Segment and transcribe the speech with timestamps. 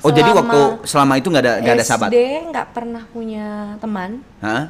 [0.00, 2.08] Oh jadi Selama waktu selama itu nggak ada nggak ada sahabat?
[2.08, 2.16] SD
[2.48, 4.10] nggak pernah punya teman.
[4.38, 4.64] Hah?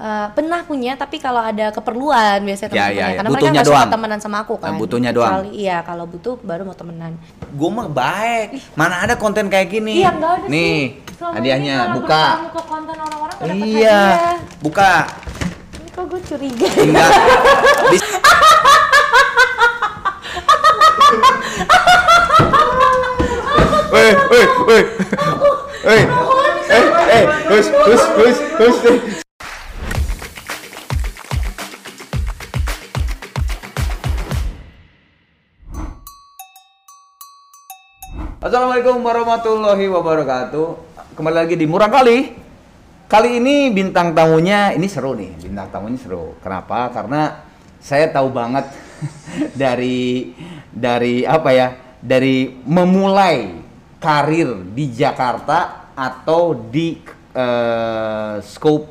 [0.00, 3.12] Eh, pernah punya tapi kalau ada keperluan Ya, biasanya teman-temannya ya, ya.
[3.12, 3.92] karena Butuhnya mereka nggak suka doang.
[3.92, 5.32] temenan sama aku kan Eh, butuhnya doang.
[5.36, 7.12] Kecuali- iya kalau butuh baru mau temenan
[7.50, 8.48] Gue mah baik.
[8.72, 9.98] Mana ada konten kayak gini?
[9.98, 12.24] iya nggak ada Nih, sih hadiahnya buka.
[12.48, 14.36] ke konten orang-orang Iya, hadiah.
[14.58, 14.92] buka.
[15.76, 17.10] ini kok gue curiga Enggak.
[24.00, 24.46] Eh, eh,
[27.52, 28.76] hus, hus, hus.
[38.40, 40.68] Assalamualaikum warahmatullahi wabarakatuh.
[41.12, 42.32] Kembali lagi di Murah Kali.
[43.04, 45.44] Kali ini bintang tamunya ini seru nih.
[45.44, 46.40] Bintang tamunya seru.
[46.40, 46.88] Kenapa?
[46.88, 47.44] Karena
[47.84, 48.64] saya tahu banget
[49.60, 50.32] dari
[50.72, 51.68] dari apa ya?
[52.00, 53.68] Dari memulai
[54.00, 56.96] karir di Jakarta atau di
[57.36, 58.88] eh, scope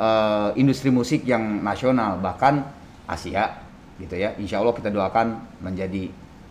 [0.00, 2.64] eh, industri musik yang nasional bahkan
[3.04, 3.60] Asia
[4.00, 4.32] gitu ya.
[4.40, 6.08] Insya Allah kita doakan menjadi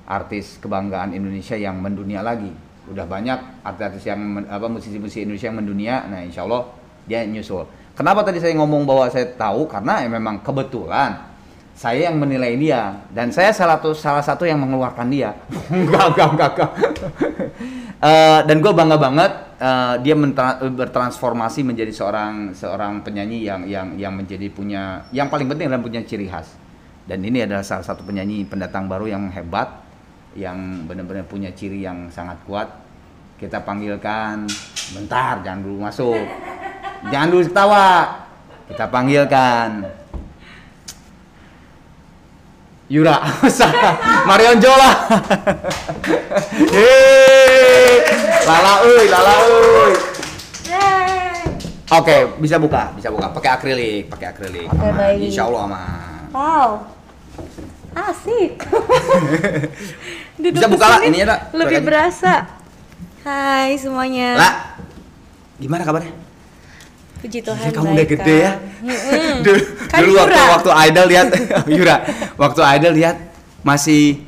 [0.09, 2.53] artis kebanggaan Indonesia yang mendunia lagi.
[2.89, 5.95] Udah banyak artis-artis yang apa musisi-musisi Indonesia yang mendunia.
[6.09, 6.69] Nah, insya Allah
[7.05, 7.65] dia nyusul.
[7.93, 11.28] Kenapa tadi saya ngomong bahwa saya tahu karena ya memang kebetulan
[11.79, 15.31] saya yang menilai dia dan saya salah satu salah satu yang mengeluarkan dia.
[15.71, 16.71] enggak, enggak, enggak, enggak.
[17.99, 20.15] Eh, dan gue bangga banget eh, dia
[20.71, 25.99] bertransformasi menjadi seorang seorang penyanyi yang yang yang menjadi punya yang paling penting adalah punya
[26.07, 26.55] ciri khas.
[27.03, 29.83] Dan ini adalah salah satu penyanyi pendatang baru yang hebat,
[30.31, 32.71] yang benar-benar punya ciri yang sangat kuat.
[33.35, 34.47] Kita panggilkan,
[34.95, 36.23] bentar, jangan dulu masuk,
[37.11, 37.87] jangan dulu ketawa.
[38.71, 39.98] Kita panggilkan
[42.89, 43.21] Yura.
[44.29, 44.91] Marion Jola.
[46.75, 48.01] Yeay.
[48.49, 49.93] Lala euy, lala euy.
[51.89, 53.33] Oke, bisa buka, bisa buka.
[53.33, 54.67] Pakai akrilik, pakai akrilik.
[54.69, 54.97] Oke, Aman.
[54.97, 55.25] baik.
[55.25, 56.21] Insya Allah aman.
[56.29, 56.69] wow
[57.89, 58.61] asik
[60.39, 61.39] Bisa buka, lah, ininya, lah.
[61.57, 62.47] lebih berasa
[63.25, 64.53] Hai semuanya Lah,
[65.59, 66.13] gimana kabarnya?
[67.19, 68.51] Puji Tuhan Gila, kamu udah gede ya.
[69.45, 71.27] Dulu Kan dulu waktu waktu idol lihat
[71.67, 71.97] Yura,
[72.35, 73.15] waktu idol lihat
[73.61, 74.23] masih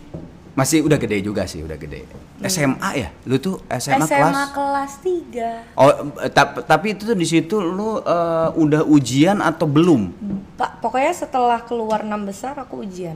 [0.52, 2.04] masih udah gede juga sih, udah gede.
[2.42, 3.10] SMA ya?
[3.30, 4.18] Lu tuh SMA, SMA
[4.50, 9.40] kelas kelas 3 Oh, eh, tap- tapi itu tuh di situ lu eh, udah ujian
[9.40, 10.10] atau belum?
[10.58, 13.16] Pak, pokoknya setelah keluar enam besar aku ujian.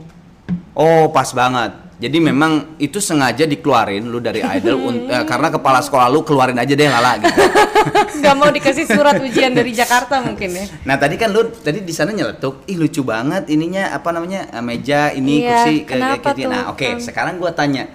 [0.72, 1.74] Oh, pas banget.
[1.96, 6.52] Jadi memang itu sengaja dikeluarin lu dari idol un- eh, karena kepala sekolah lu keluarin
[6.54, 7.40] aja deh lala gitu.
[8.20, 10.64] Gak mau dikasih surat ujian dari Jakarta mungkin ya.
[10.84, 14.44] Nah, tadi kan lu tadi di sana nyeletuk, ih lucu banget ininya apa namanya?
[14.46, 16.48] eh, meja ini Iya, kursi kayak- gitu.
[16.48, 17.00] Nah, oke, Hmm.
[17.00, 17.88] sekarang gua tanya.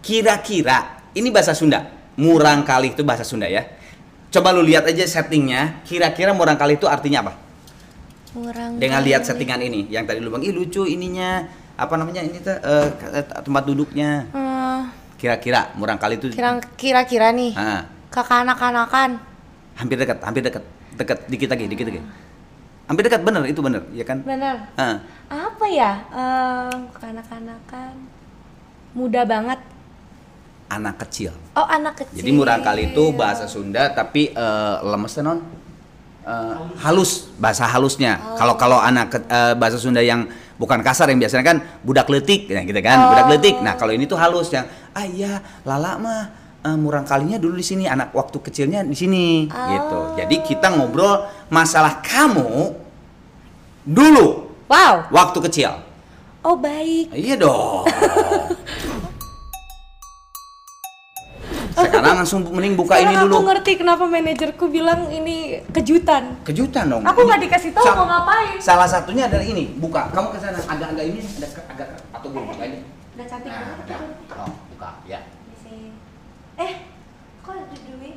[0.00, 1.88] Kira-kira ini bahasa Sunda.
[2.16, 3.64] Murang kali itu bahasa Sunda ya.
[4.28, 5.80] Coba lu lihat aja settingnya.
[5.82, 7.32] Kira-kira murang kali itu artinya apa?
[8.30, 12.38] Kurang dengan lihat settingan ini yang tadi lu bilang ih lucu ininya apa namanya ini
[12.38, 14.80] tuh eh, eh, tempat duduknya Eh,
[15.16, 19.20] kira-kira murang kali itu kira- kira-kira nih Ah, ke kanak-kanakan.
[19.74, 22.00] hampir dekat hampir dekat dekat dikit lagi dikit lagi
[22.84, 24.56] hampir dekat bener itu bener ya kan Bener.
[24.74, 24.98] Ah,
[25.30, 25.92] Apa ya?
[26.10, 27.94] Eh, kanak-kanakan.
[28.92, 29.60] Muda banget.
[30.68, 32.14] anak kecil Oh, anak kecil.
[32.16, 35.42] jadi murang kali itu bahasa Sunda tapi eh, lemes non
[36.20, 40.28] Eh, halus bahasa halusnya kalau kalau anak ke- eh, bahasa Sunda yang
[40.60, 43.30] bukan kasar yang biasanya kan budak letik nah gitu kan budak Oh.
[43.32, 46.22] letik nah kalau ini tuh halus yang ah iya lala mah
[46.60, 50.12] eh, murang kalinya dulu di sini anak waktu kecilnya di sini gitu Oh.
[50.14, 52.76] jadi kita ngobrol masalah kamu
[53.82, 55.08] dulu Wow.
[55.10, 55.72] waktu kecil
[56.40, 57.12] Oh, baik.
[57.12, 57.84] iya dong
[61.92, 65.36] sekarang langsung mending buka ini Sekarang dulu aku ngerti kenapa manajerku bilang ini
[65.68, 66.22] kejutan.
[66.42, 68.56] kejutan dong Aku nggak dikasih tahu Sa- mau ngapain.
[68.56, 72.64] salah satunya adalah ini buka kamu ke sana agak-agak ini ada agak atau belum buka
[72.64, 72.78] ini
[73.10, 73.84] Udah cantik nah banget.
[73.84, 73.98] udah
[74.40, 75.88] oh buka ya Di sini.
[76.56, 76.72] Eh,
[77.40, 78.16] kok ada duit?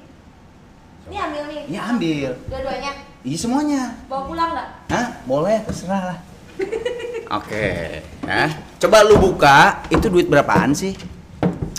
[1.03, 1.61] Ini ambil nih.
[1.65, 2.91] ini ambil Dua-duanya.
[3.21, 4.67] iya semuanya Bawa pulang nggak?
[4.87, 5.05] Hah?
[5.23, 6.17] boleh terserah lah
[7.33, 7.67] oke
[8.21, 8.47] nah
[8.77, 9.59] coba lu buka
[9.89, 10.93] itu duit berapaan sih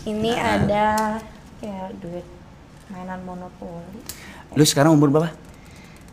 [0.04, 0.44] Ini Nah.
[0.58, 0.88] ada
[1.64, 2.26] ya duit
[2.86, 3.98] mainan monopoli.
[4.52, 5.32] lu sekarang umur berapa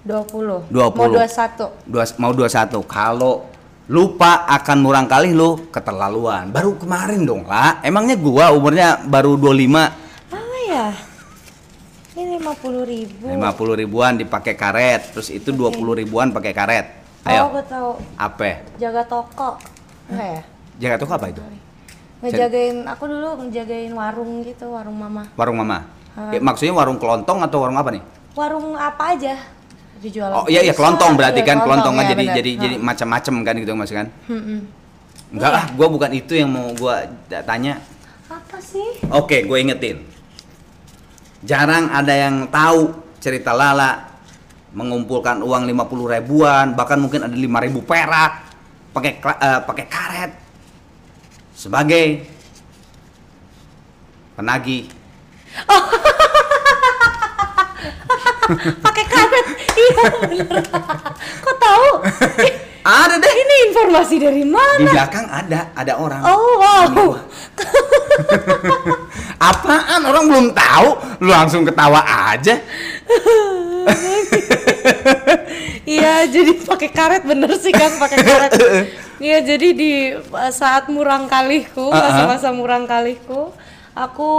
[0.02, 0.72] 20.
[0.72, 0.98] 20.
[0.98, 1.70] Mau 21.
[1.86, 3.46] dua mau 21 kalau
[3.86, 10.32] lupa akan murang kali lu keterlaluan baru kemarin dong lah emangnya gua umurnya baru 25
[10.32, 10.88] Apa ya?
[12.12, 13.24] Ini 50 ribu.
[13.24, 16.86] 50 ribuan dipakai karet, terus itu 20 ribuan pakai karet.
[17.24, 17.90] Oh, Ayo, gue tahu.
[18.20, 18.68] apa?
[18.76, 19.56] Jaga toko.
[20.12, 20.42] Enggak ya?
[20.78, 21.40] Jaga toko apa itu?
[22.22, 25.26] Ngejagain aku dulu ngejagain warung gitu, warung mama.
[25.34, 25.90] Warung mama.
[26.30, 28.04] Ya, maksudnya warung kelontong atau warung apa nih?
[28.38, 29.36] Warung apa aja
[29.98, 30.30] dijual.
[30.32, 32.86] Oh iya iya kelontong berarti kan kelontong kan ya, jadi jadi jadi Hmm.
[32.86, 34.08] macam-macam kan gitu Mas kan?
[34.26, 34.60] Mm-mm.
[35.32, 35.58] Enggak Iya.
[35.58, 36.68] lah, gua bukan itu yang mau
[37.26, 37.80] da- tanya.
[38.28, 39.02] Apa sih?
[39.10, 40.04] Oke, gue ingetin.
[41.42, 44.12] Jarang ada yang tahu cerita Lala
[44.72, 48.48] mengumpulkan uang 50 ribuan, bahkan mungkin ada 5 ribu perak
[48.92, 50.32] pakai eh, pakai karet
[51.62, 52.26] sebagai
[54.34, 54.90] penagih.
[58.82, 59.46] Pakai karet.
[59.78, 60.66] iya bener.
[61.46, 61.90] Kok tahu?
[62.82, 63.30] Ada deh.
[63.30, 64.90] Ini informasi dari Di mana?
[64.90, 66.22] belakang ada, ada orang.
[66.26, 67.14] Oh wow.
[69.54, 70.02] Apaan?
[70.02, 70.90] Orang belum tahu,
[71.22, 72.58] lu langsung ketawa aja.
[75.82, 78.52] Iya, jadi pakai karet bener sih kan pakai karet.
[79.22, 81.94] Iya, jadi di uh, saat murang kalihku, Uh-uh.
[81.94, 83.54] masa-masa murang kalihku,
[83.94, 84.32] aku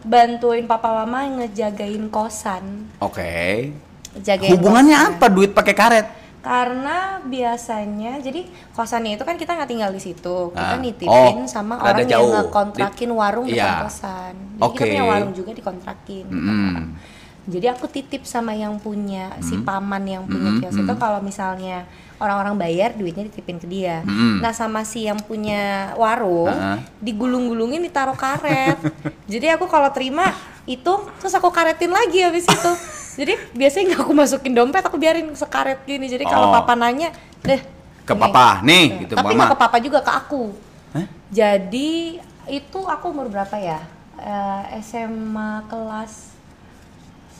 [0.00, 2.86] bantuin papa mama ngejagain kosan.
[2.98, 3.74] Oke.
[4.16, 5.12] Jagain Hubungannya kosan.
[5.12, 6.06] apa duit pakai karet?
[6.40, 10.80] Karena biasanya jadi kosannya itu kan kita nggak tinggal di situ, kita Ah.
[10.80, 12.30] nitipin Oh, sama orang jauh.
[12.30, 13.60] yang ngekontrakin warung Iya.
[13.60, 14.34] depan kosan.
[14.38, 14.82] Jadi kita Oke.
[14.86, 16.26] punya warung juga dikontrakin.
[16.26, 16.76] Mm-mm.
[17.50, 19.66] Jadi aku titip sama yang punya si Hmm.
[19.66, 20.96] paman yang punya Mm-mm, kios itu mm.
[20.96, 21.82] kalau misalnya
[22.16, 24.00] orang-orang bayar duitnya dititipin ke dia.
[24.02, 24.38] Mm-mm.
[24.38, 26.78] Nah sama si yang punya warung Ah.
[27.00, 28.78] digulung-gulungin ditaruh karet.
[29.26, 30.30] Jadi aku kalau terima
[30.64, 32.72] itu terus aku karetin lagi habis itu.
[33.16, 36.06] Jadi biasanya nggak aku masukin dompet, aku biarin sekaret gini.
[36.06, 36.54] Jadi kalau Oh.
[36.54, 37.10] papa nanya,
[37.42, 37.58] deh
[38.00, 40.42] Ke ini." papa, nih, Nah, gitu, Tapi nggak ke papa juga ke aku.
[40.92, 41.06] Hah?
[41.28, 42.16] Jadi
[42.46, 43.82] itu aku umur berapa ya?
[44.16, 46.29] Eh, SMA kelas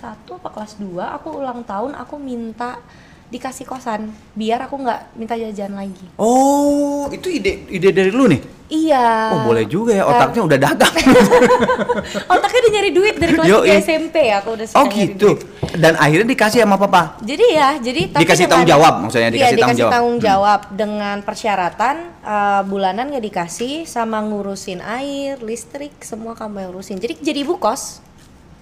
[0.00, 2.81] 1 apa kelas 2 aku ulang tahun aku minta
[3.29, 6.02] dikasih kosan biar aku nggak minta jajan lagi.
[6.17, 8.43] Oh, itu ide ide dari lu nih?
[8.67, 9.06] Iya.
[9.31, 10.94] Oh, boleh juga ya, Kar- otaknya udah dagang.
[12.32, 13.70] Otaknya udah nyari duit dari kelas Yoi.
[13.70, 15.31] 3 SMP ya aku udah oh gitu.
[15.35, 15.38] duit.
[15.75, 17.19] Dan akhirnya dikasih sama papa.
[17.20, 19.93] Jadi ya, jadi tapi Dikasih dengan- tanggung jawab, maksudnya Iya, dikasih tanggung jawab.
[19.93, 26.70] tanggung jawab dengan persyaratan eh, bulanan nggak dikasih sama ngurusin air, listrik, semua kamu yang
[26.73, 26.99] urusin.
[26.99, 28.03] Jadi jadi ibu kos.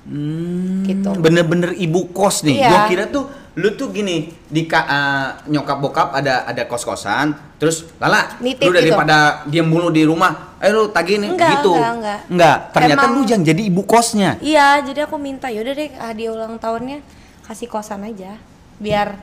[0.09, 1.09] Hmm, Gitu.
[1.15, 2.57] Bener-bener ibu kos nih.
[2.59, 2.69] Iya.
[2.69, 3.25] Gua kira tuh
[3.55, 8.63] lu tuh gini di ka- eh, nyokap bokap ada ada kos kosan, terus lala Nitip
[8.63, 8.79] lu gitu.
[8.81, 11.75] daripada diam mulu di rumah, eh lu tagih nih Enggak, gitu.
[11.75, 12.57] enggak, enggak.
[12.71, 14.39] ternyata Emang- lu yang jadi ibu kosnya.
[14.39, 17.03] Iya, jadi aku minta yaudah deh hadiah ulang tahunnya
[17.45, 18.39] kasih kosan aja,
[18.79, 19.19] biar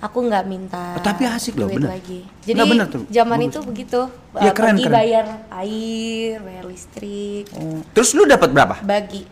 [0.00, 0.96] aku nggak minta.
[0.96, 1.92] Oh, tapi asik loh, duit bener.
[1.92, 2.24] lagi.
[2.42, 3.46] Jadi Nggak, bener tuh, zaman bagus.
[3.46, 4.00] itu begitu,
[4.34, 4.96] Iya, uh, keren, pergi keren.
[4.96, 7.44] bayar air, bayar listrik,
[7.92, 8.80] Terus lu dapat berapa?
[8.80, 9.22] bagi.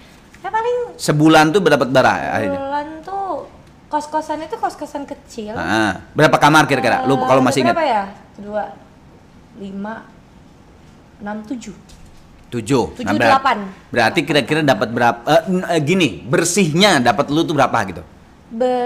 [0.43, 1.87] Ya paling Sebulan tuh berapa
[2.35, 2.59] akhirnya?
[2.59, 3.47] bulan tuh
[3.87, 5.55] kos-kosan itu kos-kosan kecil.
[5.55, 7.07] Ah, berapa kamar kira-kira?
[7.07, 7.77] Lu Eh, kalau masih ingat?
[7.77, 8.05] Berapa ya?
[8.37, 8.65] Dua,
[9.57, 9.95] lima,
[11.23, 11.77] enam, tujuh.
[12.51, 12.85] Tujuh.
[12.93, 13.59] Tujuh, Nah, delapan.
[13.89, 15.19] Berarti kira-kira dapat berapa?
[15.25, 18.03] eh, n- eh, gini, bersihnya dapat lu tuh berapa gitu?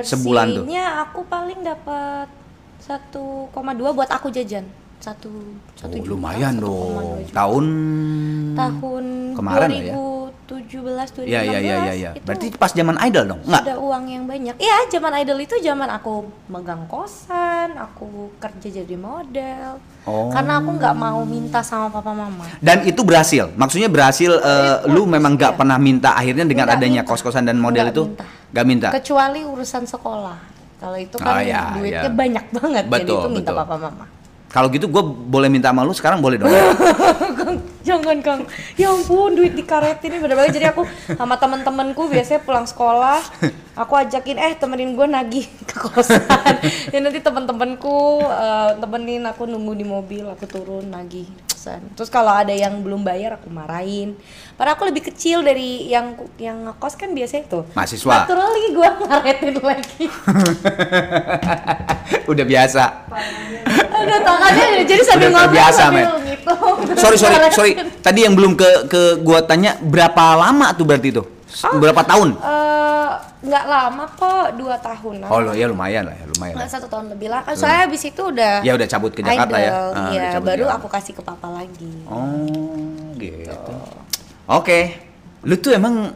[0.04, 0.62] Sebulan tuh.
[0.62, 2.28] Bersihnya aku paling dapat
[2.78, 4.62] 1,2 buat aku jajan.
[5.06, 5.30] Satu,
[5.78, 7.22] satu Oh, juta, lumayan 1,2 dong.
[7.22, 7.30] juta.
[7.32, 7.64] Tahun
[8.52, 9.04] tahun
[9.38, 9.94] kemarin lah ya.
[10.46, 12.10] 2017 2016 Iya iya iya iya iya.
[12.12, 13.40] itu Berarti pas zaman idol dong?
[13.40, 13.62] Enggak.
[13.62, 14.54] sudah uang yang banyak.
[14.58, 16.14] Iya, zaman idol itu zaman aku
[16.48, 18.06] megang kosan, aku
[18.36, 19.78] kerja jadi model.
[20.02, 20.26] Oh.
[20.28, 22.42] Karena aku nggak mau minta sama papa mama.
[22.58, 23.46] Dan itu berhasil.
[23.52, 25.58] Maksudnya berhasil eh, lu memang nggak Iya.
[25.58, 27.10] pernah minta akhirnya dengan Nggak adanya minta.
[27.12, 28.24] kos-kosan dan model Nggak itu minta.
[28.50, 28.88] nggak minta.
[28.92, 30.38] Kecuali urusan sekolah.
[30.76, 32.12] Kalau itu kan Oh, iya, duitnya iya.
[32.12, 33.60] banyak banget jadi Betul, itu minta betul.
[33.62, 34.04] papa mama.
[34.46, 36.48] Kalau gitu gue boleh minta sama lu sekarang boleh dong.
[37.34, 38.40] Kang, jangan Kang.
[38.78, 40.62] Ya ampun, duit dikaretin ini bener banget.
[40.62, 43.20] Jadi aku sama temen-temenku biasanya pulang sekolah,
[43.74, 46.22] aku ajakin eh temenin gue nagih ke kosan.
[46.94, 51.26] ya nanti temen-temenku eh, temenin aku nunggu di mobil, aku turun nagih
[51.66, 51.82] kosan.
[51.98, 54.14] Terus kalau ada yang belum bayar aku marahin.
[54.54, 57.66] Padahal aku lebih kecil dari yang yang ngekos kan biasanya tuh.
[57.74, 58.22] Mahasiswa.
[58.22, 60.04] Naturally gue ngaretin lagi.
[62.30, 62.82] Udah biasa.
[63.90, 66.30] Ada tangannya jadi sambil Udah ngobrol terbiasa, sambil men.
[66.30, 66.52] gitu.
[66.94, 67.72] sorry sorry sorry.
[67.98, 71.22] Tadi yang belum ke ke gua tanya berapa lama tuh berarti itu?
[71.56, 72.36] Berapa tahun?
[72.38, 72.75] Eh,
[73.46, 76.54] nggak lama kok dua tahunan Oh lo ya lumayan lah ya lumayan.
[76.54, 76.72] nggak lah.
[76.72, 79.70] satu tahun lebih lah soalnya habis itu udah Ya udah cabut ke Jakarta ya.
[79.70, 83.74] idol, Ah, udah iya baru aku kasih ke papa lagi Oh, gitu.
[84.46, 84.80] Oke.
[85.42, 86.10] Lu tuh emang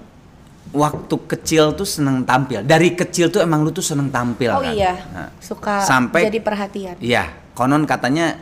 [0.71, 2.63] waktu kecil tuh seneng tampil.
[2.63, 4.71] Dari kecil tuh emang lu tuh seneng tampil oh kan?
[4.71, 8.39] iya Nah, suka sampai- jadi perhatian Iya, konon katanya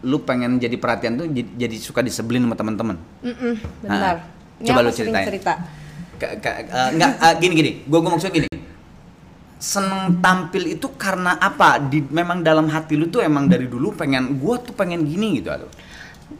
[0.00, 2.96] lu pengen jadi perhatian tuh jadi, jadi suka disebelin sama teman-teman.
[3.20, 4.16] Mm-mm, benar Ah,
[4.56, 5.26] Ini coba lu ceritain.
[5.26, 5.52] cerita
[6.20, 8.48] Eh, enggak eh, gini gini, gua gua maksudnya gini.
[9.58, 11.80] Seneng tampil itu karena apa?
[11.80, 15.48] Di memang dalam hati lu tuh emang dari dulu pengen gua tuh pengen gini gitu
[15.50, 15.68] atau?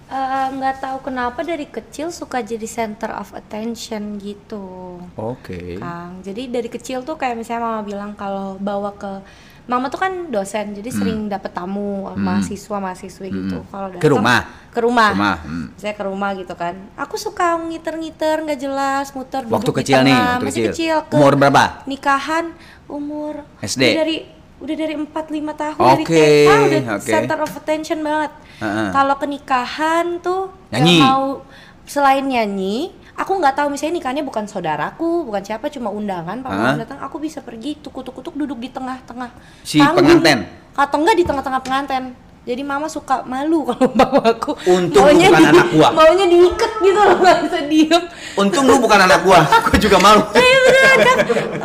[0.05, 5.01] Eh, nggak tahu kenapa dari kecil suka jadi center of attention gitu.
[5.15, 5.75] Oke.
[5.77, 6.21] Kang.
[6.21, 9.25] Jadi dari kecil tuh kayak misalnya mama bilang kalau bawa ke
[9.65, 13.65] mama tuh kan dosen, jadi sering dapet tamu mahasiswa mahasiswi gitu.
[13.65, 14.45] Kalau Ke rumah?
[14.69, 15.11] Ke rumah.
[15.17, 15.67] Rumah, hmm.
[15.81, 16.77] Saya ke rumah gitu kan.
[16.95, 20.29] Aku suka ngiter-ngiter nggak jelas, muter Waktu di kecil nih, tengah.
[20.29, 20.73] waktu masih kecil.
[20.77, 20.97] kecil.
[21.09, 21.65] Ke Umur berapa?
[21.89, 22.45] Nikahan
[22.87, 23.83] umur SD?
[23.97, 24.17] dari
[24.65, 27.05] udah dari 4 5 tahun dari Oke, TK udah oke.
[27.05, 28.33] center of attention banget.
[28.59, 28.89] Heeh.
[28.91, 30.99] Kalau ke nikahan tuh Nyanyi.
[31.05, 31.45] mau
[31.85, 36.75] selain nyanyi, aku nggak tahu misalnya nikahnya bukan saudaraku, bukan siapa, cuma undangan, Pak Heeh.
[36.81, 39.31] datang, aku bisa pergi tuku-tuku duduk di tengah-tengah
[39.61, 40.01] Si panggung.
[40.01, 40.49] penganten?
[40.75, 42.24] Atau enggak di tengah-tengah penganten.
[42.45, 44.53] Jadi mama suka malu kalau bawa aku.
[44.67, 45.89] Untung Maunya bukan anak gua.
[45.91, 48.03] Maunya diikat gitu loh, nggak bisa diem.
[48.35, 50.21] Untung lu bukan anak gua, gua juga malu.
[50.31, 50.59] Iya
[51.01, 51.17] kan.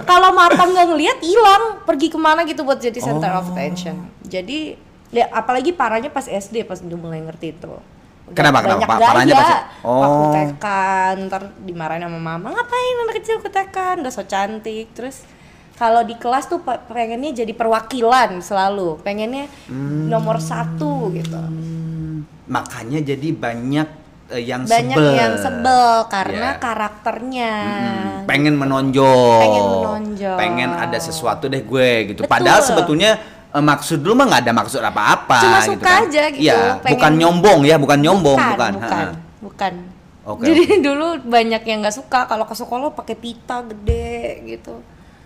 [0.04, 3.40] Kalau mata nggak ngelihat hilang, pergi ke mana gitu buat jadi center Oh.
[3.40, 4.08] of attention.
[4.24, 7.74] Jadi ya apalagi parahnya pas SD pas udah mulai ngerti itu.
[8.30, 8.78] Kenapa, kenapa?
[8.78, 9.08] banyak Pa- gaya.
[9.10, 10.00] parahnya pas- Oh.
[10.00, 10.66] Waktu TK,
[11.26, 14.88] ntar dimarahin sama mama, ngapain anak kecil ke TK, nggak so cantik.
[14.94, 15.28] Terus
[15.80, 20.06] kalau di kelas tuh pe- pengennya jadi perwakilan selalu, pengennya Hmm.
[20.06, 21.40] nomor satu gitu.
[22.46, 23.88] Makanya jadi banyak
[24.30, 25.14] eh, yang Banyak sebel.
[25.16, 26.60] yang sebel karena Iya.
[26.60, 27.54] karakternya.
[27.66, 29.40] Mm, pengen menonjol.
[29.40, 30.38] Pengen menonjol.
[30.38, 32.22] Pengen ada sesuatu deh gue gitu.
[32.22, 32.30] Betul.
[32.30, 33.18] Padahal sebetulnya
[33.50, 36.02] eh, maksud lu mah nggak ada maksud apa-apa Cuma gitu suka kan.
[36.06, 38.72] aja gitu, pengen- bukan nyombong ya, bukan nyombong, bukan.
[38.76, 39.08] bukan
[39.40, 39.74] bukan.
[40.22, 44.78] Oke, jadi dulu banyak yang nggak suka kalau ke sekolah pakai pita gede gitu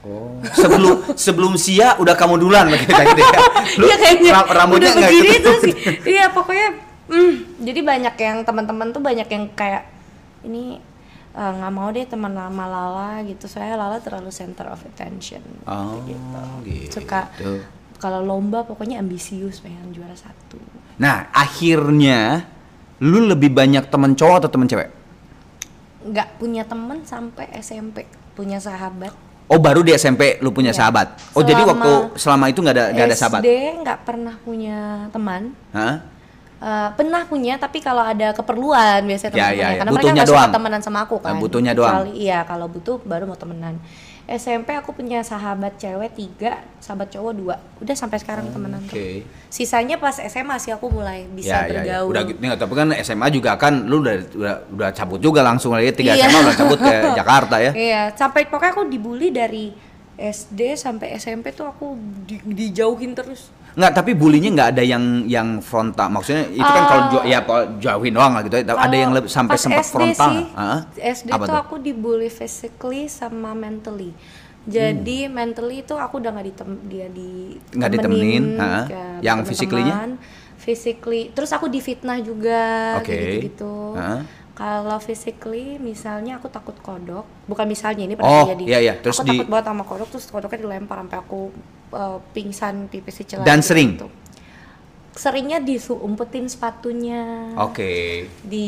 [0.03, 0.36] Oh.
[0.51, 3.39] Sebelum sebelum Sia udah kamu duluan begitu gitu ya.
[3.79, 5.74] Lu Iya kayaknya ra- rambutnya udah begini tuh sih
[6.13, 6.67] iya pokoknya
[7.07, 7.33] mm,
[7.63, 9.88] jadi banyak yang teman-teman tuh banyak yang kayak
[10.43, 10.83] ini
[11.31, 16.03] eh, nggak mau deh teman lama Lala gitu saya Lala terlalu center of attention Oh,
[16.03, 16.43] gitu.
[16.67, 17.00] gitu.
[17.00, 17.31] suka
[17.95, 20.60] kalau lomba pokoknya ambisius pengen juara satu
[20.93, 22.43] Nah, akhirnya
[23.00, 24.91] lu lebih banyak temen cowok atau temen cewek?
[26.03, 28.03] nggak punya teman sampai SMP
[28.36, 30.79] punya sahabat Oh, baru di SMP lu punya Iya.
[30.79, 31.19] sahabat.
[31.31, 33.39] Oh, jadi Selama waktu selama itu nggak ada nggak ada sahabat?
[33.39, 34.77] SD nggak pernah punya
[35.09, 35.95] teman Hah?
[36.57, 39.77] Eh, pernah punya tapi kalau ada keperluan biasanya Ya, teman-temannya ya, ya.
[39.77, 40.53] karena Butuhnya mereka nggak suka doang.
[40.55, 41.93] temenan sama aku kan Eh, butuhnya doang.
[42.01, 43.75] Kecuali, iya kalau butuh baru mau temenan
[44.25, 48.96] SMP aku punya sahabat cewek tiga sahabat cowok dua udah sampai sekarang temenan tuh.
[48.96, 49.27] Oke.
[49.48, 51.70] sisanya pas SMA sih aku mulai bisa Ya, ya, ya.
[51.70, 55.39] bergaul Udah gitu, nggak, tapi kan SMA juga kan lu udah udah, udah cabut juga
[55.39, 56.25] langsung lagi tiga Iya.
[56.25, 57.72] SMA udah cabut ke Jakarta ya.
[57.72, 59.75] iya sampai pokoknya aku dibully dari
[60.13, 65.58] SD sampai SMP tuh aku di- dijauhin terus Nggak, tapi bulinya nggak ada yang yang
[65.58, 66.05] frontal.
[66.05, 68.55] Maksudnya itu kan kalau jo- ya kalau jauhin doang lah gitu.
[68.55, 68.70] ya.
[68.70, 70.29] ada yang lebih sampai sempat SD frontal.
[70.29, 70.46] sih?
[70.53, 70.79] Hah?
[70.93, 74.13] SD Apa tuh, aku dibully physically sama mentally.
[74.63, 77.82] Jadi mentally itu aku udah nggak ditem dia di Hmm.
[77.82, 78.43] Nggak ditemenin,
[78.86, 79.96] ke Yang physically-nya?
[80.55, 82.62] Physically, terus aku difitnah juga
[82.96, 83.10] Oke.
[83.10, 83.98] kayak gitu.
[83.98, 84.22] Ha?
[84.53, 88.63] Kalau physically, misalnya aku takut kodok, bukan misalnya ini Oh, pernah terjadi.
[88.69, 88.93] iya, iya.
[89.01, 91.41] Terus aku di- takut banget sama kodok, terus kodoknya dilempar sampai aku
[91.89, 93.50] uh, pingsan pipis di celana.
[93.50, 93.98] Dan sering?
[93.98, 94.07] gitu.
[95.13, 98.25] Seringnya diumpetin sepatunya Oke.
[98.41, 98.65] di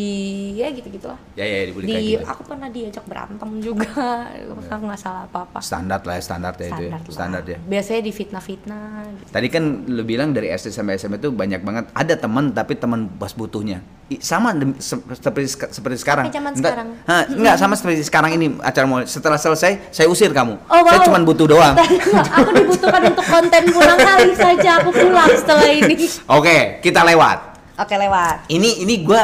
[0.54, 2.24] ya gitu gitulah Ya ya dibully kayak di gitu.
[2.24, 3.90] aku pernah diajak berantem juga
[4.70, 6.98] aku nggak salah apa apa Standar lah ya, standar ya itu ya.
[7.08, 7.52] standar, lah.
[7.52, 7.60] Ya.
[7.60, 9.30] biasanya di fitnah fitnah gitu.
[9.32, 13.10] Tadi kan lu bilang dari SD sampai SMA itu banyak banget ada teman tapi teman
[13.12, 13.82] pas butuhnya.
[14.06, 16.30] I- Sama se- seperti seperti sekarang.
[16.30, 16.88] Kayak zaman Enggak, sekarang.
[17.04, 20.62] ha, enggak sama seperti sekarang ini acara mau setelah selesai saya usir kamu.
[20.62, 21.06] Oh, saya wow.
[21.10, 21.74] cuma butuh doang.
[22.38, 27.40] aku dibutuhkan untuk konten pulang kali saja aku pulang setelah ini Oke, kita lewat.
[27.80, 29.24] oke lewat Ini ini gua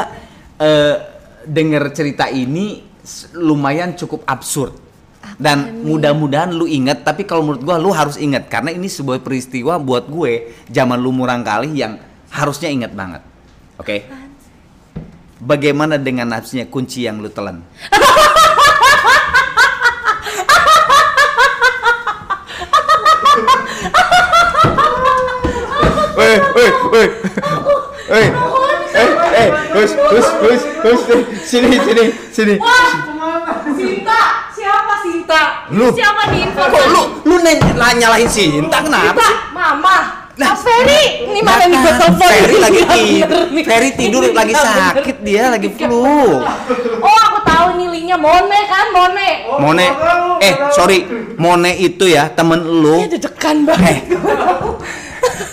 [0.56, 0.96] eh,
[1.44, 2.80] denger cerita ini
[3.36, 4.80] lumayan cukup absurd.
[5.38, 9.78] Dan mudah-mudahan lu inget, tapi kalau menurut gua lu harus inget karena ini sebuah peristiwa
[9.78, 11.98] buat gue zaman lu murang kali yang
[12.30, 13.22] harusnya inget banget.
[13.78, 14.08] Oke.
[15.42, 17.62] Bagaimana dengan nafsunya kunci yang lu telan?
[26.32, 27.06] Woi, woi, woi.
[28.08, 28.26] Woi.
[28.92, 31.00] Eh, eh, hus, hus, hus, hus,
[31.44, 32.54] sini, sini, sini.
[33.76, 34.20] Sinta.
[34.56, 35.42] Siapa Sinta?
[35.72, 35.92] Lu.
[35.92, 37.34] siapa di info Kok lu lu
[38.00, 39.36] nyalahin Sinta kenapa sih?
[39.52, 39.96] mama.
[40.32, 43.64] Nah, Mas Ferry ini mana nih gue telepon Ferry lagi tidur, nih.
[43.68, 46.40] Ferry tidur lagi sakit dia, lagi flu.
[47.04, 48.16] oh aku tahu nih linknya.
[48.16, 49.30] Mone kan Mone?
[49.60, 49.86] Mone,
[50.40, 51.04] eh sorry,
[51.36, 53.04] Mone itu ya temen lu.
[53.04, 54.08] dia dedekan banget.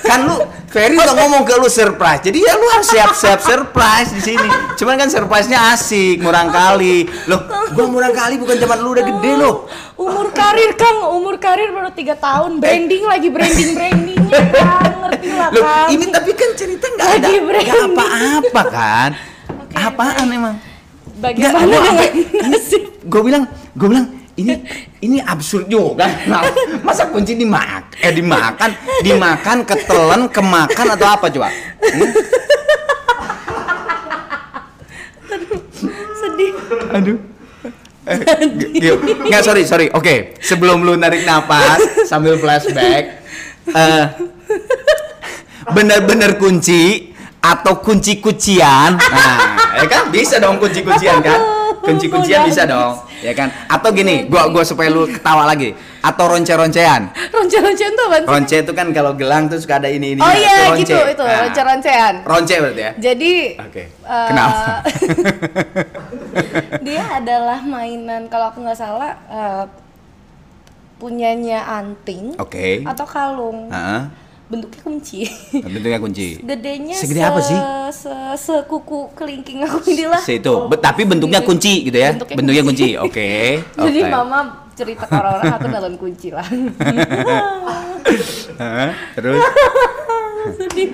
[0.07, 4.21] Kan lu Ferry udah ngomong ke lu surprise, jadi ya lu harus siap-siap surprise di
[4.21, 4.49] sini.
[4.77, 7.09] Cuman kan surprise-nya asik, murang kali.
[7.25, 7.41] Loh,
[7.73, 9.65] gua murang kali bukan zaman lu udah gede loh.
[9.99, 15.49] umur karir Kang umur karir baru tiga tahun branding lagi branding brandingnya Kang ngerti lah
[15.51, 19.09] Loh, Kang ini tapi kan cerita nggak ada nggak apa-apa kan.
[19.75, 20.55] Apaan emang?
[21.19, 22.83] Bagaimana dengan nasib?
[23.11, 23.43] Gue bilang,
[23.75, 24.07] gue bilang
[24.39, 24.53] ini
[24.99, 26.07] ini absurd juga.
[26.87, 28.71] Masa kunci dimak eh dimakan,
[29.03, 31.49] dimakan, ketelan, kemakan atau apa coba?
[31.51, 32.11] Hmm?
[36.19, 36.51] Sedih.
[36.95, 37.17] Aduh.
[38.09, 38.17] Eh,
[39.29, 39.87] Nggak, sorry, sorry.
[39.93, 43.21] Oke, sebelum lu narik napas sambil flashback,
[43.69, 44.03] eh,
[45.69, 48.97] bener-bener kunci atau kunci-kuncian?
[48.97, 49.37] Nah,
[49.77, 51.39] ya kan bisa dong kunci-kuncian kan?
[51.85, 53.47] Kunci-kuncian bisa dong, ya kan?
[53.67, 55.75] Atau gini, gua gua supaya lu ketawa lagi.
[55.99, 57.11] Atau ronce-roncean.
[57.35, 58.23] Ronce-roncean tuh sih?
[58.23, 60.21] Ronce itu kan kalau gelang tuh suka ada ini ini.
[60.23, 62.23] Oh iya gitu, itu ronce-roncean.
[62.23, 62.91] Ronce berarti ya.
[62.95, 63.83] Jadi Oke.
[63.91, 64.63] eh, Kenapa?
[66.87, 69.65] dia adalah mainan kalau aku nggak salah eh,
[70.99, 72.83] punyanya anting Oke.
[72.83, 73.71] atau kalung.
[73.71, 74.28] Heeh.
[74.49, 75.29] Bentuknya kunci.
[75.69, 76.27] Bentuknya kunci.
[76.41, 77.59] Gedenya Segede se- apa sih?
[77.93, 80.17] Se, sekuku kelingking aku inilah.
[80.17, 82.17] Se itu, Be- tapi bentuknya kunci gitu ya.
[82.17, 82.87] Bentuknya Bentuknya kunci.
[82.97, 83.05] kunci.
[83.05, 83.29] Oke.
[83.85, 84.09] Jadi oke.
[84.09, 84.39] mama
[84.73, 86.47] cerita ke orang-orang aku dalam kunci lah.
[89.13, 89.43] Terus
[90.57, 90.89] Sedih.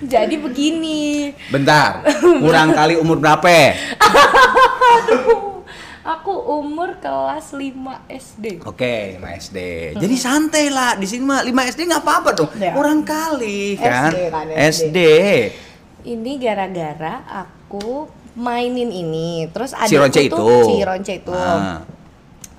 [0.00, 2.00] Jadi begini, bentar.
[2.40, 3.52] Kurang kali umur berapa?
[4.00, 5.59] aduh,
[6.04, 8.64] aku umur kelas 5 SD.
[8.64, 9.58] Oke, 5 SD.
[9.96, 10.96] Jadi santai lah.
[10.96, 12.50] Di sini mah 5 SD nggak apa-apa dong.
[12.56, 12.72] Ya.
[12.72, 14.10] Kurang kali kan.
[14.12, 14.98] SD kan, SD.
[16.00, 20.48] Ini gara-gara aku mainin ini, terus Si adikku Ronce tuh itu.
[20.64, 21.32] si Ronce itu.
[21.34, 21.82] Ah.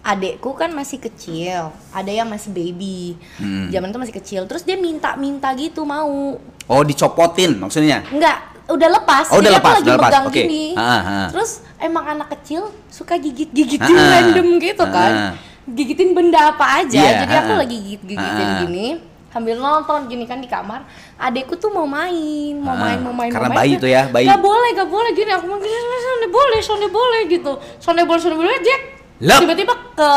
[0.01, 3.13] Adekku kan masih kecil, ada yang masih baby.
[3.37, 3.69] Hmm.
[3.69, 6.41] Zaman itu masih kecil, terus dia minta-minta gitu mau.
[6.65, 8.01] Oh, dicopotin maksudnya.
[8.09, 9.25] Enggak, udah lepas.
[9.29, 10.09] Oh, udah jadi aku lepas, lagi udah lepas.
[10.09, 10.35] pegang Oke.
[10.37, 10.63] gini.
[10.73, 11.27] Ah, ah, ah.
[11.29, 14.11] Terus emang anak kecil suka gigit-gigitin Ah, ah.
[14.17, 15.11] random gitu kan.
[15.11, 15.31] Ah.
[15.63, 16.97] Gigitin benda apa aja.
[16.97, 17.61] Iya, jadi aku ah, ah.
[17.61, 18.87] lagi gigit-gigitin gini
[19.31, 20.83] sambil nonton gini kan di kamar.
[21.15, 23.63] Adekku tuh mau main, mau main, mau main, karena mau main.
[23.63, 24.27] bayi tuh ya, bayi.
[24.27, 25.31] Gak boleh, gak boleh gini.
[25.31, 27.51] Aku mau gini, sonde boleh, sonde boleh gitu.
[27.79, 28.77] Sonde boleh, sonde boleh, dia
[29.21, 29.39] Lep.
[29.39, 30.11] tiba-tiba ke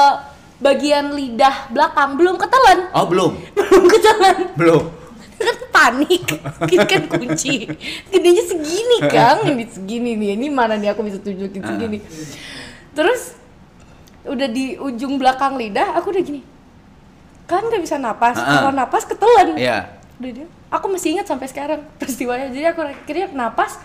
[0.58, 3.36] bagian lidah belakang belum ketelan, Oh, belum.
[3.54, 4.82] belum ketelan Belum.
[5.44, 6.24] Kan panik.
[6.64, 7.68] Ini kan kunci.
[8.08, 9.44] Gedenya segini kang.
[9.44, 10.28] Ini segini nih.
[10.36, 10.96] Ini mana nih?
[10.96, 11.68] Aku bisa tunjukin Ah.
[11.74, 11.98] segini.
[12.94, 13.36] Terus
[14.24, 16.40] udah di ujung belakang lidah aku udah gini.
[17.44, 18.40] Kan nggak bisa napas.
[18.40, 18.52] Ah, ah.
[18.64, 20.00] kalau napas ketelan Iya.
[20.16, 22.50] udah dia aku masih ingat sampai sekarang peristiwanya.
[22.50, 23.78] Jadi aku akhirnya napas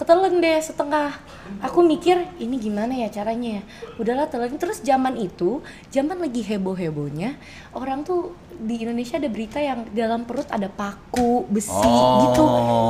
[0.00, 1.12] ketelan deh setengah.
[1.60, 3.62] Aku mikir ini gimana ya caranya ya?
[4.00, 5.60] Udahlah telan terus zaman itu
[5.92, 7.36] zaman lagi heboh hebohnya
[7.76, 12.22] orang tuh di Indonesia ada berita yang dalam perut ada paku besi Oh.
[12.24, 12.44] gitu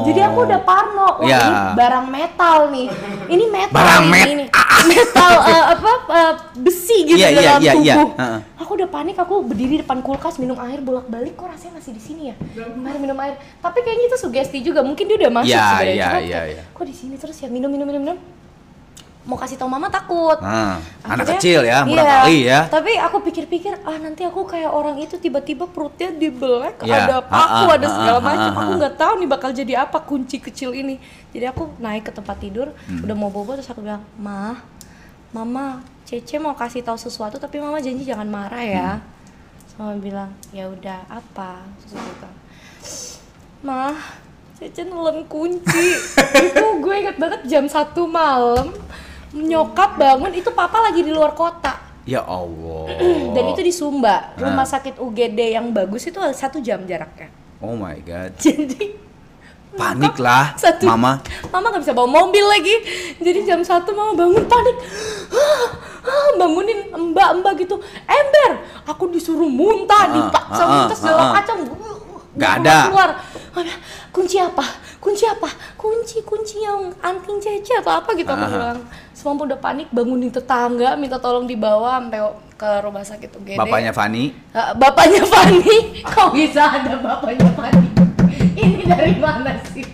[0.06, 1.40] jadi aku udah parno wah Ya.
[1.40, 2.88] ini barang metal nih
[3.26, 4.44] ini metal Barang ini, met- ini.
[4.85, 7.94] metal eh, apa eh, besi gitu Iya, iya, dalam iya, iya.
[7.96, 8.38] tubuh Heeh.
[8.56, 12.02] aku udah panik aku berdiri depan kulkas minum air bolak balik kok rasanya masih di
[12.02, 12.35] sini ya
[12.68, 15.88] minum air minum air tapi kayaknya itu sugesti juga mungkin dia udah masuk Iya, sebenarnya
[15.88, 16.62] iya, iya, kayak, iya.
[16.68, 18.18] kok di sini terus ya minum minum minum minum
[19.22, 20.35] mau kasih tau mama takut.
[20.42, 22.61] Nah, anak Akhirnya- kecil ya, murah iya, kali ya.
[22.66, 27.38] tapi aku pikir-pikir ah nanti aku kayak orang itu tiba-tiba perutnya dibelek Iya, ada paku
[27.64, 28.78] ah, ah, ada ah, segala ah, macam ah, aku ah.
[28.82, 30.98] nggak tahu nih bakal jadi apa kunci kecil ini.
[31.30, 33.06] Jadi aku naik ke tempat tidur Hmm.
[33.06, 34.58] udah mau bobo terus aku bilang mah
[35.30, 38.90] mama Cece mau kasih tahu sesuatu tapi mama janji jangan marah ya.
[38.98, 39.78] Hmm.
[39.78, 41.62] Mama bilang ya udah apa?
[41.78, 42.37] Terus aku bilang
[43.62, 43.94] mah
[44.58, 45.87] Cece nelen kunci.
[46.50, 48.74] Itu gue inget banget jam satu malam
[49.35, 52.90] nyokap bangun itu papa lagi di luar kota Ya Allah.
[53.35, 54.42] dan itu di Sumba Ah.
[54.42, 58.35] rumah sakit UGD yang bagus itu satu jam jaraknya Oh my god.
[58.37, 58.99] jadi
[59.73, 61.16] Panik lah, satu mama.
[61.49, 62.77] mama nggak bisa bawa mobil lagi
[63.16, 64.77] jadi jam satu mama bangun panik
[65.33, 65.64] "Ah,
[66.05, 68.51] ah," bangunin mbak mbak gitu ember
[68.85, 71.33] aku disuruh muntah Ah, dipaksa ah, muntah ah, segala ah.
[71.33, 71.57] macam
[72.33, 72.77] Nggak ada.
[72.85, 73.11] keluar
[74.09, 74.64] kunci apa
[74.99, 78.51] kunci apa kunci kunci yang anting cece atau apa gitu aku Ah.
[78.51, 78.79] bilang
[79.22, 82.20] semua udah panik bangunin tetangga minta tolong dibawa sampai
[82.58, 84.35] ke rumah sakit UGD Bapaknya Fani.
[84.74, 85.74] Bapaknya Fani.
[86.11, 87.87] Kok bisa ada bapaknya Fani?
[88.58, 89.87] Ini dari mana sih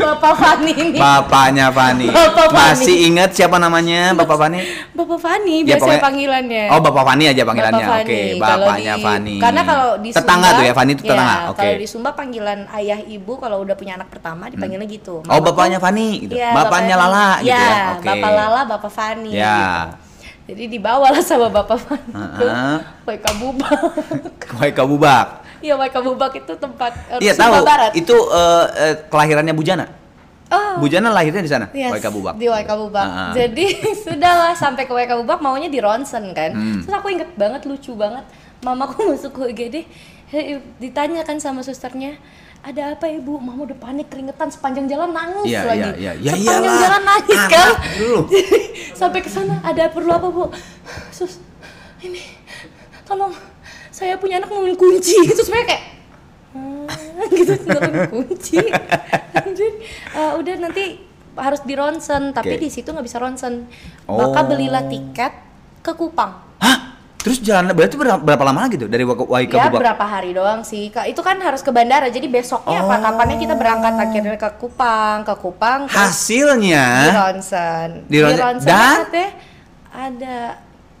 [0.00, 2.06] bapak Fani ini Bapaknya Fani.
[2.08, 2.72] Bapak Fani.
[2.72, 4.58] Masih ingat siapa namanya Bapak Fani?
[4.90, 7.84] bapak Fani Ya, biasa pokoknya- panggilannya Oh, Bapak Fani aja panggilannya.
[7.84, 9.34] Bapak Oke, bapaknya di- Fani.
[9.38, 11.22] karena kalau di tetangga Sumba, tuh ya, Fani itu tetangga.
[11.24, 11.58] ya, Oke.
[11.58, 15.46] kalau di Sumba panggilan ayah ibu kalau udah punya anak pertama dipanggilnya gitu Oh, Mamaku-
[15.48, 16.34] bapaknya Fani gitu.
[16.34, 17.04] Iya, bapaknya Fani.
[17.04, 17.82] Lala gitu Iya, ya.
[17.92, 18.06] Oke.
[18.08, 19.56] bapak Lala bapak Fani Ya.
[19.58, 20.06] gitu.
[20.48, 22.76] jadi dibawalah sama bapak Fani Heeh.
[23.04, 23.80] WK Bubak
[24.40, 25.26] Kue Kabubak.
[25.60, 27.62] Iya WK Bubak itu tempat eh, Iya tahu.
[27.64, 29.86] Barat Itu eh, eh, kelahirannya Bujana.
[30.48, 31.66] oh Bujana lahirnya di sana.
[31.74, 32.34] Yes, Kue Kabubak.
[32.38, 33.06] Di WK Bubak.
[33.06, 33.32] Ah, ah.
[33.34, 33.66] Jadi
[34.06, 36.50] sudahlah sampai ke WK Bubak maunya di ronsen kan.
[36.54, 36.80] Hmm.
[36.84, 38.24] Terus aku inget banget lucu banget.
[38.64, 39.76] Mamaku masuk ke UGD,
[40.28, 42.18] Hei, ditanya kan sama susternya
[42.58, 46.12] ada apa ibu mama udah panik keringetan sepanjang jalan nangis Iya, lagi iya, iya.
[46.18, 48.18] Ya sepanjang iyalah, jalan nangis anak kan dulu.
[48.34, 48.60] Jadi,
[48.98, 50.44] sampai ke sana ada perlu apa bu
[51.14, 51.38] sus
[52.02, 52.18] ini
[53.06, 53.32] tolong
[53.98, 55.82] saya punya anak nemuin kunci terus saya kayak
[56.54, 56.94] "Hah?"
[57.34, 58.62] gitu nemuin kunci
[59.34, 59.74] Lanjut,
[60.14, 60.84] "Eh, udah nanti
[61.34, 62.60] harus di ronsen tapi Oke.
[62.60, 63.66] di situ nggak bisa ronsen
[64.04, 64.16] Oh.
[64.16, 65.34] maka belilah tiket
[65.80, 66.78] ke Kupang Hah?
[67.18, 69.82] Terus jalan berarti berapa, berapa lama lagi tuh dari Wak- Wai ke ya Bubak?
[69.82, 73.00] berapa hari doang sih Kak, itu kan harus ke bandara jadi besoknya apa Oh.
[73.04, 78.64] kapannya kita berangkat akhirnya ke Kupang ke Kupang terus di Hasilnya ronsen Di ronsen.
[78.64, 78.98] Dan?
[79.88, 80.36] ada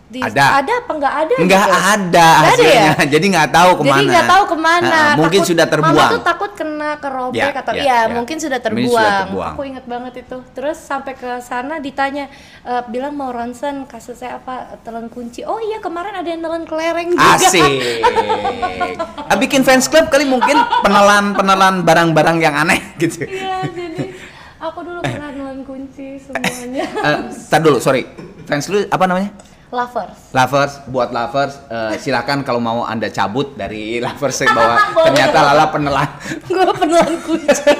[0.08, 0.64] di, Ada.
[0.64, 1.76] ada apa nggak ada nggak gitu?
[1.76, 3.04] ada Nggak ada hasilnya, ya?
[3.12, 3.92] jadi nggak tahu ke mana.
[3.92, 4.88] Jadi nggak tahu ke mana.
[4.88, 5.92] Ah, mungkin Takut- sudah terbuang.
[6.00, 8.02] Mama tuh takut kena kerobek Ya, atau ya, iya ya.
[8.08, 9.04] mungkin sudah Mungkin terbuang.
[9.04, 9.52] sudah terbuang.
[9.52, 10.36] Aku ingat banget itu.
[10.50, 12.24] Terus sampai ke sana ditanya
[12.62, 15.44] e, bilang mau ronsen kasus saya apa telan kunci.
[15.44, 17.36] Oh iya kemarin ada yang telan kelereng juga.
[17.36, 17.60] Asik.
[19.28, 23.22] Ah, bikin fans club kali mungkin penelan-penelan barang-barang yang aneh gitu.
[23.22, 24.16] Iya jadi
[24.58, 26.88] aku dulu pernah telan kunci semuanya.
[26.88, 28.08] Eh, tar dulu, sorry.
[28.42, 29.36] Fans lu apa namanya?
[29.68, 30.32] Lovers.
[30.32, 34.80] Lovers, buat lovers, eh, silakan kalau mau anda cabut dari lovers bahwa
[35.12, 36.08] ternyata Lala penelan
[36.48, 37.72] Gue penelan kunci.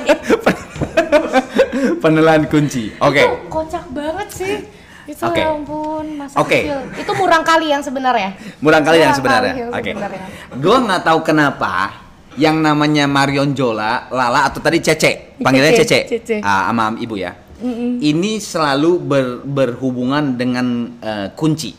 [2.04, 2.84] penelan kunci.
[3.00, 3.24] Oke.
[3.24, 4.54] Itu kocak banget sih.
[5.08, 5.40] Itu Oke.
[5.40, 6.68] ya ampun masa Oke.
[6.68, 6.80] kecil.
[7.00, 8.36] Itu murang kali yang sebenarnya.
[8.60, 9.72] Murang kali yang sebenarnya.
[9.72, 9.90] Oke.
[9.96, 10.22] sebenarnya.
[10.60, 12.04] Gua nggak tahu kenapa
[12.36, 16.36] yang namanya Marion Jola, Lala atau tadi Cece, panggilannya Cece, Cece, Cece.
[16.44, 17.32] Ah, sama ibu ya.
[17.98, 20.66] Ini selalu ber- berhubungan dengan
[21.02, 21.74] eh, kunci.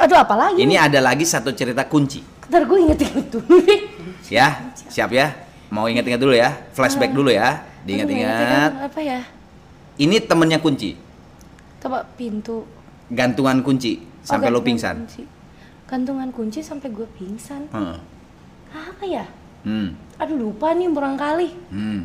[0.00, 0.64] Aduh apalagi?
[0.64, 2.24] Ini ada lagi satu cerita kunci.
[2.48, 3.56] Ntar gue inget-inget dulu.
[4.30, 5.34] Ya, siap ya?
[5.74, 6.54] Mau ingat-ingat dulu ya?
[6.70, 7.66] Flashback dulu ya.
[7.82, 8.86] Diingat-ingat.
[8.86, 9.26] Apa ya?
[9.98, 10.94] Ini temennya kunci,
[11.82, 12.62] Coba pintu.
[13.10, 15.02] gantungan kunci sampai Oh, lo pingsan.
[15.02, 15.26] kunci.
[15.90, 17.66] Gantungan kunci sampai gue pingsan.
[17.74, 17.98] Hmm.
[18.70, 19.26] Apa ya?
[19.66, 19.98] Hmm.
[20.16, 21.48] Aduh lupa nih barangkali.
[21.50, 21.74] kali.
[21.74, 22.00] Hmm.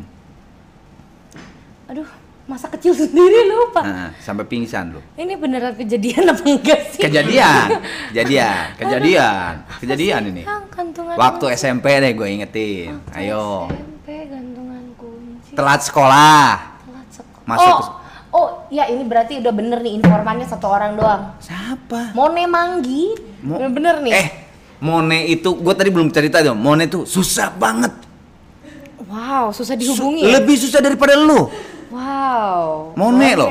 [1.86, 2.08] Aduh
[2.46, 3.82] masa kecil sendiri lupa.
[3.82, 5.02] Nah, sampai pingsan lo.
[5.14, 7.02] Ini beneran kejadian apa enggak sih?
[7.02, 7.66] Kejadian,
[8.10, 10.42] kejadian, kejadian, kejadian ini.
[10.70, 11.58] Gantungan Waktu kunci.
[11.58, 13.02] SMP deh gue ingetin.
[13.02, 13.66] Waktu Ayo.
[13.66, 15.50] SMP gantungan kunci.
[15.52, 16.46] Telat sekolah.
[16.80, 17.42] Telat sekolah.
[17.44, 17.94] Masuk oh, ke-
[18.32, 21.22] oh, ya ini berarti udah bener nih informannya satu orang doang.
[21.38, 22.14] Siapa?
[22.14, 23.10] Mone Manggi.
[23.42, 24.12] Mo- Bener-bener nih.
[24.14, 24.26] Eh,
[24.78, 26.56] Mone itu gue tadi belum cerita dong.
[26.56, 27.90] Mone itu susah banget.
[29.02, 30.22] Wow, susah Su- dihubungi.
[30.22, 30.38] ya?
[30.38, 31.50] lebih susah daripada lu.
[31.90, 32.92] Wow.
[32.98, 33.50] Mone loh.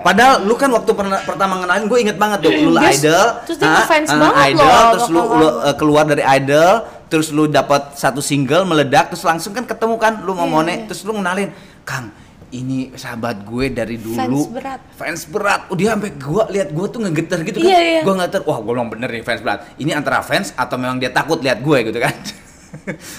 [0.00, 3.26] Padahal lu kan waktu pernah- pertama ngenalin gue inget banget tuh lu idol.
[3.44, 6.72] terus dia ah, ngefans ah, banget idol, loh terus lu, lu, eh, keluar dari idol,
[7.12, 10.72] terus lu dapat satu single meledak, terus langsung kan ketemu kan lu sama Iya, Mone,
[10.72, 10.86] iya.
[10.88, 11.52] terus lu ngenalin,
[11.84, 12.08] Kang,
[12.50, 14.16] ini sahabat gue dari dulu.
[14.16, 14.80] Fans berat.
[14.96, 15.60] Fans berat.
[15.70, 17.68] Oh, dia sampai gua lihat gua tuh ngegeter gitu kan.
[17.70, 18.00] Iya, iya.
[18.02, 19.68] Gua ngegeter, wah gua bilang bener nih fans berat.
[19.78, 22.14] Ini antara fans atau memang dia takut lihat gue gitu kan.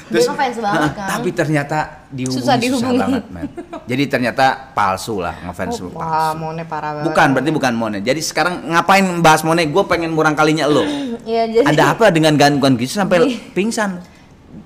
[0.09, 1.09] ngefans banget, ah, Kang.
[1.09, 2.99] Tapi ternyata dihubungi Susah susah, dihubungi.
[2.99, 3.47] banget, men.
[3.85, 6.05] Jadi ternyata palsu lah ngefans lu Oh, palsu.
[6.05, 7.05] wah, Mone parah banget.
[7.07, 7.97] Bukan, berarti bukan Mone.
[7.99, 9.63] Jadi sekarang ngapain bahas Mone?
[9.65, 10.83] Gue pengen murang kalinya lo.
[11.21, 14.01] Iya, jadi Ada apa dengan gangguan gitu sampai pingsan?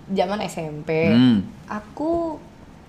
[0.08, 1.10] zaman SMP.
[1.12, 1.42] Hmm.
[1.66, 2.38] Aku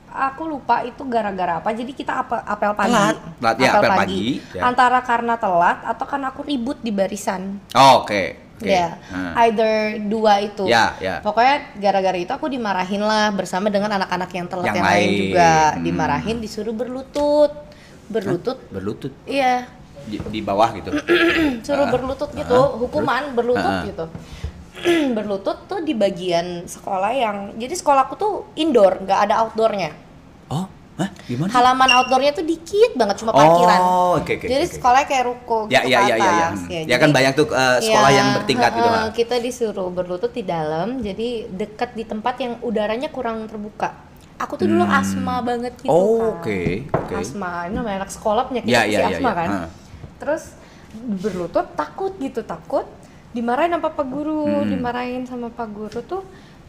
[0.06, 1.72] aku lupa itu gara-gara apa.
[1.72, 2.92] Jadi kita apel, apel pagi.
[2.92, 3.16] Telat.
[3.36, 4.24] Telat, ya, apel pagi,
[4.54, 4.62] ya.
[4.64, 7.60] Antara karena telat atau karena aku ribut di barisan.
[7.72, 8.45] Oh, Oke.
[8.56, 8.66] Oke.
[8.66, 9.32] Ya, Hmm.
[9.44, 10.64] either dua itu.
[10.64, 11.20] Ya, ya.
[11.20, 15.18] Pokoknya gara-gara itu aku dimarahin lah bersama dengan anak-anak yang telat Yang yang, lain lain.
[15.22, 15.52] juga.
[15.52, 15.82] Hmm.
[15.82, 17.52] Dimarahin disuruh berlutut.
[18.06, 18.58] Berlutut.
[18.70, 19.66] Berlutut Iya,
[20.06, 20.94] di, di bawah gitu.
[21.66, 23.84] suruh Ah, berlutut gitu, hukuman berlutut Ah, ah.
[23.84, 24.06] gitu.
[25.16, 29.90] berlutut tuh di bagian sekolah yang jadi sekolahku tuh indoor, nggak ada outdoornya.
[30.46, 31.08] Oh, hah?
[31.24, 31.50] Gimana?
[31.50, 33.78] Halaman outdoornya tuh dikit banget, cuma parkiran.
[33.78, 34.44] Oh, oke oke.
[34.44, 34.74] jadi oke.
[34.74, 36.48] sekolahnya kayak ruko Ya, gitu ya, ke ya, ya, ya.
[36.48, 36.66] Hmm.
[36.66, 38.88] Ya, jadi- kan banyak tuh uh, sekolah Ya, yang bertingkat gitu.
[38.88, 39.12] heeh, ha.
[39.12, 43.92] Kita disuruh berlutut di dalam, jadi dekat di tempat yang udaranya kurang terbuka.
[44.36, 44.92] Aku tuh dulu Hmm.
[44.94, 46.44] asma banget gitu Oh, kan.
[46.44, 47.14] oke, oke.
[47.14, 49.34] Asma, ini namanya anak sekolah penyakit Ya, ya, ya, asma ya.
[49.34, 49.48] kan.
[49.48, 49.68] Heeh.
[50.16, 50.42] Terus
[50.96, 52.84] berlutut takut gitu, takut
[53.30, 54.68] dimarahin sama Pak Guru, Hmm.
[54.68, 56.24] dimarahin sama Pak Guru tuh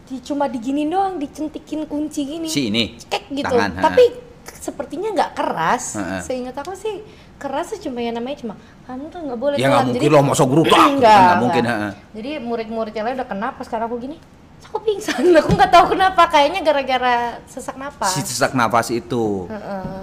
[0.08, 2.48] di, cuma diginin doang, dicentikin kunci gini.
[2.48, 2.96] Si ini.
[2.96, 3.52] Cek gitu.
[3.52, 3.82] Tangan, ha.
[3.92, 4.04] Tapi
[4.48, 6.00] sepertinya nggak keras.
[6.00, 6.18] Ha, ha.
[6.24, 7.04] Seingat aku sih
[7.38, 8.54] keras sih cuma yang namanya cuma
[8.90, 11.78] kamu tuh nggak boleh Ya nggak telat." mungkin loh, gitu kan, Enggak, nggak mungkin, enggak.
[11.78, 11.90] ha.
[12.16, 14.18] Jadi murid-muridnya lain udah kenapa sekarang aku gini?
[14.58, 16.22] "Terus Aku pingsan, aku nggak tahu kenapa.
[16.28, 17.16] Kayaknya gara-gara
[17.46, 18.12] sesak napas.
[18.12, 19.46] Si sesak nafas itu.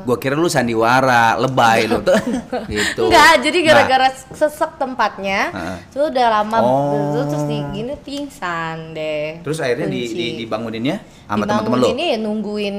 [0.02, 2.14] Gua kira lu sandiwara, lebay lu tuh.
[2.70, 3.06] gitu.
[3.06, 5.64] Enggak, jadi Nah, gara-gara sesek tempatnya, Ha.
[5.90, 7.12] tuh udah lama Oh.
[7.12, 9.42] terus terus di gini pingsan deh.
[9.42, 11.86] Terus akhirnya di, di, dibanguninnya sama teman-teman lu.
[11.90, 12.76] ini nungguin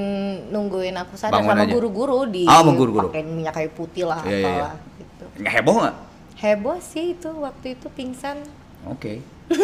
[0.50, 3.08] nungguin aku sadar Bangun sama guru-guru di Oh, sama guru-guru.
[3.10, 5.24] pakai minyak kayu putih lah Iya, iya, apalah gitu.
[5.38, 5.96] Nggak heboh nggak?
[6.36, 8.38] Heboh sih itu waktu itu pingsan.
[8.86, 9.20] Oke.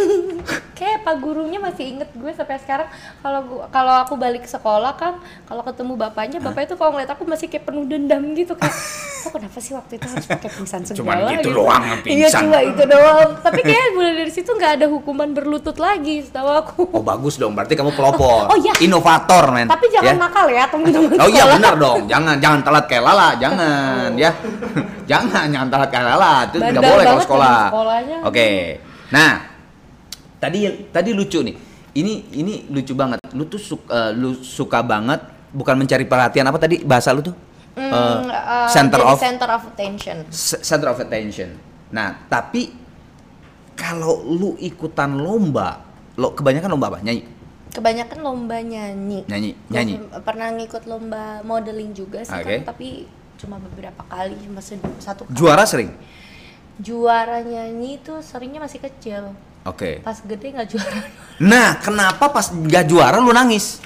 [0.74, 2.90] Kayak pak gurunya masih inget gue sampai sekarang
[3.20, 7.46] kalau kalau aku balik sekolah kan kalau ketemu bapaknya bapaknya tuh kalau ngeliat aku masih
[7.48, 8.74] kayak penuh dendam gitu kayak
[9.22, 12.42] oh kenapa sih waktu itu harus pakai pingsan Cuman segala gitu doang, iya pingsan.
[12.42, 16.82] cuma itu doang tapi kayak mulai dari situ nggak ada hukuman berlutut lagi setahu aku
[16.92, 18.50] Oh bagus dong, berarti kamu pelopor.
[18.50, 18.74] Oh, iya.
[18.80, 19.66] Inovator men.
[19.68, 20.14] tapi jangan Ya.
[20.20, 21.56] nakal ya teman-teman Oh iya sekolah.
[21.56, 24.32] benar dong, jangan jangan telat kayak Lala, jangan ya.
[25.06, 27.58] jangan jangan telat kayak Lala, itu nggak Bandel boleh kalau sekolah.
[27.70, 28.18] sekolahnya.
[28.26, 28.50] Oke.
[29.12, 29.32] Nah,
[30.42, 31.56] tadi tadi lucu nih.
[31.94, 33.22] Ini ini lucu banget.
[33.32, 37.36] Lu tuh suka, lu suka banget bukan mencari perhatian apa tadi bahasa lu tuh?
[37.72, 40.28] Eh, eh, center of center of attention
[40.60, 41.56] center of attention.
[41.88, 42.68] Nah, tapi
[43.74, 45.80] kalau lu ikutan lomba,
[46.16, 47.00] lo kebanyakan lomba apa?
[47.02, 47.24] Nyanyi.
[47.72, 49.96] kebanyakan lomba nyanyi Nyanyi, nyanyi.
[49.96, 52.60] pe- pernah ngikut lomba modeling juga sih Oke.
[52.60, 53.08] kan tapi
[53.40, 54.60] cuma beberapa kali cuma
[55.00, 55.32] satu kali.
[55.32, 55.96] Juara sering.
[56.76, 60.02] juara nyanyi itu seringnya masih kecil Oke.
[60.02, 61.02] pas gede nggak juara
[61.42, 63.82] Nah, kenapa pas gak juara lu nangis?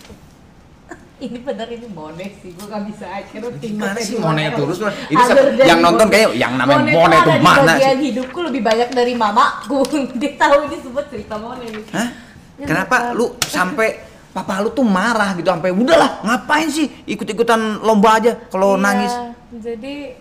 [1.16, 4.62] ini bener ini mone sih gue gak bisa akhirnya Gimana sih Mone itu?
[4.68, 5.24] Terus ini
[5.64, 8.04] yang nonton kayak yang namanya Mone, Mone itu mana bagian sih?
[8.12, 9.80] hidupku lebih banyak dari mamaku
[10.20, 12.10] dia tahu ini sebut cerita Mone nih Hah?
[12.56, 18.20] Ya, Kenapa lu sampai papa lu tuh marah gitu sampai udahlah ngapain sih ikut-ikutan lomba
[18.20, 19.14] aja kalau Iya, nangis?
[19.56, 20.20] jadi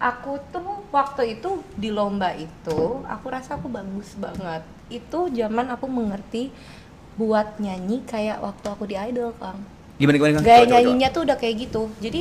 [0.00, 5.86] aku tuh waktu itu di lomba itu aku rasa aku bagus banget itu zaman aku
[5.86, 6.50] mengerti
[7.14, 9.60] buat nyanyi kayak waktu aku di idol kang
[10.00, 10.32] Gimana gimana?
[10.36, 10.44] Kang?
[10.44, 12.20] gaya Coba, coba, nyanyinya tuh udah kayak gitu jadi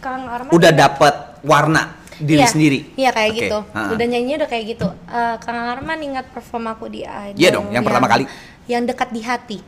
[0.00, 0.50] kang Arman.
[0.50, 2.78] Udah dapet warna diri Iya, sendiri.
[2.96, 3.58] Iya kayak Oke, gitu.
[3.72, 3.92] ha-ha.
[3.92, 4.88] Udah nyanyinya udah kayak gitu.
[5.08, 7.36] Eh, Kang Arman ingat perform aku di Idol.
[7.40, 8.24] Iya dong, yang pertama kali.
[8.68, 9.58] Yang dekat di hati.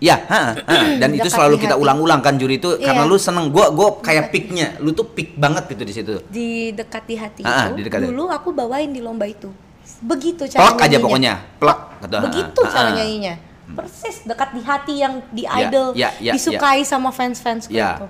[0.00, 0.96] Ya, ha, ha.
[0.96, 3.10] dan itu selalu kita ulang-ulang kan juri itu karena Iya.
[3.12, 6.12] lu seneng gua gua kayak picknya, lu tuh pick banget gitu di situ.
[6.24, 7.76] Di dekat di hati Ah, ah, itu.
[7.76, 9.52] di dekat dulu aku bawain di lomba itu.
[10.00, 12.16] Begitu cara Plak aja pokoknya, plak gitu.
[12.24, 12.96] Begitu ha, cara ha.
[12.96, 13.34] nyanyinya.
[13.70, 18.00] Persis dekat di hati yang di Ya, Idol ya, ya, disukai sama fans-fansku Ya.
[18.00, 18.06] itu.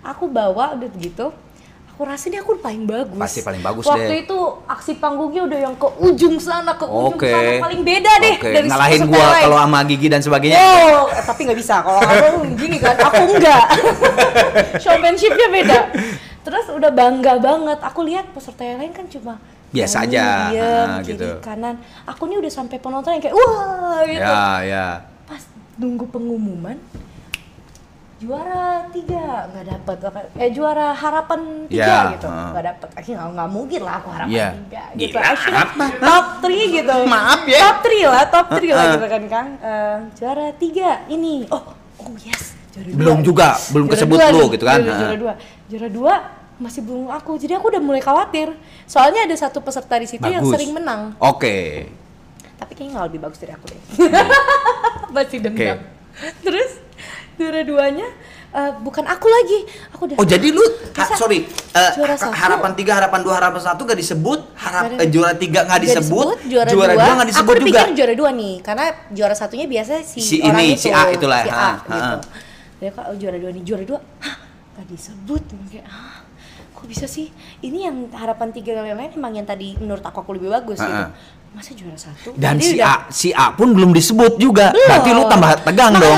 [0.00, 1.34] Aku bawa udah gitu.
[1.92, 3.16] Aku rasa ini aku paling bagus.
[3.16, 4.28] Pasti paling bagus Waktu deh.
[4.28, 7.32] itu aksi panggungnya udah yang ke ujung sana, ke ujung Oke.
[7.32, 10.60] sana paling beda deh Oke, dari ngalahin gua kalau sama Gigi dan sebagainya.
[10.60, 11.80] Oh, eh, tapi nggak bisa.
[11.80, 13.64] Kalau kamu gini kan, aku enggak.
[14.84, 15.78] Showmanshipnya beda.
[16.44, 17.78] Terus udah bangga banget.
[17.82, 19.40] Aku lihat peserta yang lain kan cuma
[19.78, 21.28] Biasa nyanyi, aja, diem, ah, kiri, gitu.
[21.38, 21.74] kanan.
[22.04, 24.22] Aku nih udah sampai penonton yang kayak wah gitu.
[24.22, 24.86] Ya, ya.
[25.22, 25.42] Pas
[25.76, 26.76] nunggu pengumuman,
[28.16, 29.96] juara tiga nggak dapet
[30.34, 34.32] eh juara harapan tiga Ya, gitu nggak dapet akhirnya nggak nggak mungkin lah aku harapan
[34.32, 34.48] Ya.
[34.56, 35.86] tiga gitu Gila, apa?
[36.00, 37.60] top three gitu Maaf ya.
[37.60, 38.94] top three lah top three lah Ah, ah.
[38.96, 41.62] gitu kan kang Eh, juara tiga ini oh
[42.00, 42.96] oh yes juara dua.
[42.96, 44.78] Belum juga, belum Juara kesebut dua lu gitu kan.
[44.80, 45.32] juara, juara dua
[45.68, 46.14] juara dua
[46.58, 48.48] masih belum aku jadi aku udah mulai khawatir
[48.84, 50.52] soalnya ada satu peserta di situ yang Bagus.
[50.52, 51.84] sering menang Oke.
[52.56, 53.80] tapi kayaknya nggak lebih bagus dari aku deh
[55.14, 56.32] masih dendam Oke.
[56.40, 56.70] terus
[57.36, 58.08] dua-duanya
[58.48, 59.58] eh, bukan aku lagi
[59.90, 60.64] aku udah Oh jadi lu,
[60.94, 62.32] ha, sorry, eh, juara ha- satu?
[62.32, 65.04] harapan tiga, harapan dua, harapan satu gak disebut, harap Nggak ada.
[65.04, 67.76] eh, juara tiga gak Nggak disebut, juara, dua dua gak disebut aku juga.
[67.76, 71.02] pikir juara dua nih karena juara satunya biasa si, Si orang ini, itu si A
[71.10, 71.92] itulah, si ha, A ha.
[71.92, 72.28] gitu
[72.76, 74.36] dia kok oh, juara dua nih juara dua hah
[74.74, 76.15] gak disebut kayak ah
[76.76, 77.32] kok bisa sih
[77.64, 81.04] ini yang harapan tiga yang lain emang yang tadi menurut aku aku lebih bagus gitu
[81.56, 84.76] masa juara satu Dan Jadi si udah- A, si A pun belum disebut juga.
[84.76, 84.88] Belum.
[84.92, 86.16] Berarti lu tambah tegang dong.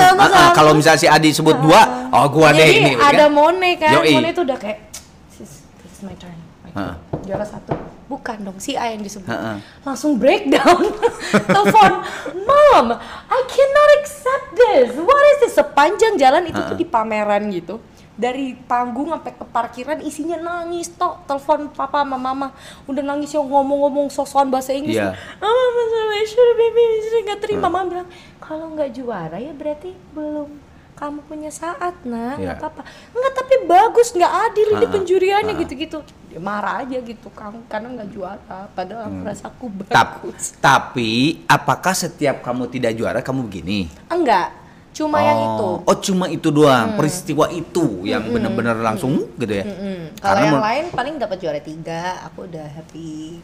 [0.50, 2.98] Kalau misalnya si A disebut dua, oh gua deh ini.
[2.98, 3.38] ada kan?
[3.38, 4.18] Mone kan, Yoi.
[4.18, 4.90] Mone itu udah kayak
[5.38, 6.34] this, this is my turn.
[6.66, 6.94] my turn." Heeh.
[7.22, 7.70] Juara satu.
[8.10, 9.30] Bukan dong, si A yang disebut.
[9.86, 10.90] Langsung breakdown.
[11.54, 12.02] Telepon,
[12.42, 12.86] "Mom,
[13.30, 14.90] I cannot accept this.
[14.98, 17.78] What is this?" Sepanjang jalan itu tuh di pameran gitu.
[18.18, 21.22] Dari panggung sampai ke parkiran isinya nangis tok.
[21.24, 22.50] Telepon papa sama mama.
[22.84, 24.98] Udah nangis yang ngomong-ngomong sosokan bahasa Inggris.
[24.98, 25.14] Iya.
[25.38, 26.82] Oh, masalah should baby,
[27.22, 27.70] nggak terima.
[27.70, 30.50] Mama bilang, kalau nggak juara ya berarti belum
[30.94, 32.44] kamu punya saat nak Iya.
[32.44, 32.82] nggak apa-apa
[33.14, 35.58] nggak tapi bagus nggak adil ini Ah, penjuriannya ah.
[35.62, 40.58] gitu-gitu dia marah aja gitu kamu karena nggak juara padahal aku rasa aku Tap- bagus
[40.58, 41.10] tapi
[41.46, 43.86] apakah setiap kamu tidak juara kamu begini?
[44.10, 44.50] enggak
[44.98, 49.62] cuma yang itu Oh cuma itu doang, peristiwa itu yang bener-bener langsung gitu ya?
[49.62, 53.38] Mm, kalau Karena yang men- lain paling dapat juara tiga aku udah happy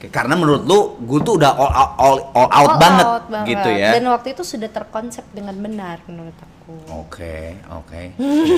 [0.00, 3.46] Karena menurut lu, gue tuh udah all, out- all, all out All banget, out banget.
[3.50, 3.90] gitu ya?
[3.92, 8.02] dan waktu itu sudah terkonsep dengan benar menurut aku Oke, oke.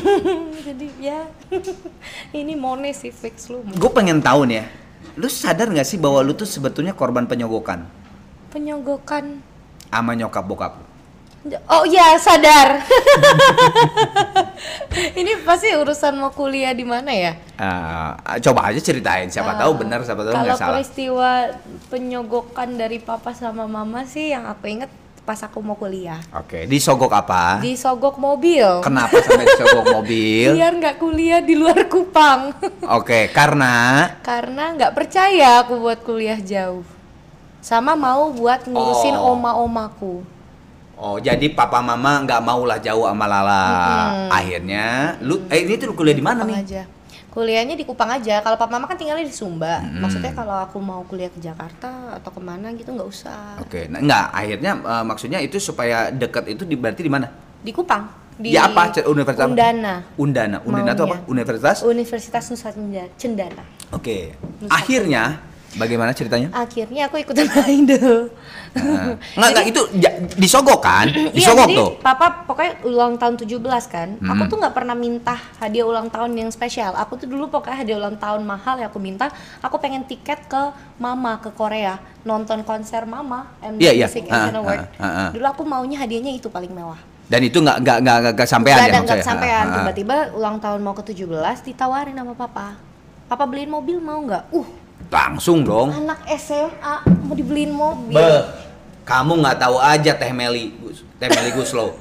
[0.68, 1.20] jadi ya
[2.36, 4.64] ini Mone sih fix lu Gue pengen tahu nih ya,
[5.14, 7.88] lu sadar nggak sih bahwa lu tuh sebetulnya korban penyogokan
[8.48, 9.40] penyogokan
[9.88, 10.72] sama nyokap bokap?
[10.74, 10.84] lu?
[11.44, 12.78] Oh iya sadar.
[15.12, 17.34] Ini pasti urusan mau kuliah di mana ya?
[17.34, 20.70] Eh, coba aja ceritain, siapa tahu benar, siapa tahu Kalau nggak salah.
[20.72, 21.30] peristiwa
[21.88, 24.90] penyogokan dari papa sama mama sih yang aku inget
[25.22, 26.18] pas aku mau kuliah.
[26.32, 27.58] Oke, disogok apa?
[27.58, 28.66] Disogok mobil.
[28.80, 30.50] Kenapa sampai disogok mobil?
[30.58, 32.54] Biar nggak kuliah di luar Kupang.
[32.98, 36.82] Oke, karena Karena nggak percaya aku buat kuliah jauh.
[37.58, 39.34] Sama mau buat ngurusin Oh.
[39.34, 40.26] oma-omaku.
[40.94, 43.64] Oh, jadi papa mama nggak mau lah jauh sama Lala.
[44.30, 46.62] Akhirnya, lu, eh ini tuh kuliah di mana Kupang nih?
[46.62, 46.82] aja.
[47.32, 48.38] Kuliahnya di Kupang aja.
[48.38, 49.80] Kalau papa mama kan tinggalnya di Sumba.
[49.80, 53.56] Maksudnya kalau aku mau kuliah ke Jakarta atau ke mana gitu nggak usah.
[53.58, 54.26] Oke, nah, nggak.
[54.30, 57.32] Akhirnya eh, maksudnya itu supaya dekat itu di berarti di mana?
[57.58, 58.04] Di Kupang.
[58.32, 58.92] Di Di apa?
[59.08, 59.52] Universitas apa?
[59.52, 59.94] Undana.
[60.16, 60.56] Undana.
[60.62, 61.16] Undana itu apa?
[61.26, 61.76] Universitas?
[61.82, 63.64] Universitas Nusa Cenda- Cendana.
[63.90, 64.36] Oke.
[64.60, 65.22] Nusa Akhirnya,
[65.74, 66.48] bagaimana ceritanya?
[66.50, 68.28] Akhirnya aku ikutan idol.
[68.72, 71.06] Nah, nggak, nggak itu ja- disogok kan?
[71.12, 71.90] Iya, Disogok jadi tuh.
[72.00, 74.08] papa pokoknya ulang tahun 17 kan.
[74.18, 74.48] Aku Hmm.
[74.48, 76.96] tuh nggak pernah minta hadiah ulang tahun yang spesial.
[76.96, 79.28] Aku tuh dulu pokoknya hadiah ulang tahun mahal yang aku minta.
[79.60, 80.62] Aku pengen tiket ke
[80.96, 84.06] mama ke Korea nonton konser mama MD Iya, iya.
[84.06, 84.80] Music Ah, Asian ah, Award.
[84.80, 85.28] ah, ah.
[85.30, 87.00] Dulu aku maunya hadiahnya itu paling mewah.
[87.22, 89.20] Dan itu nggak nggak nggak nggak kesampean Gak ya ada nggak
[89.52, 89.64] ah.
[89.74, 91.28] Tiba-tiba ulang tahun mau ke 17
[91.64, 92.76] ditawarin sama papa.
[93.24, 94.52] Papa beliin mobil mau nggak?
[94.52, 94.68] Uh,
[95.08, 95.90] Langsung dong.
[95.90, 98.14] anak SMA mau dibeliin mobil.
[98.14, 98.30] Be,
[99.02, 100.72] kamu nggak tahu aja Teh Meli,
[101.16, 101.96] Teh Meli Guslow.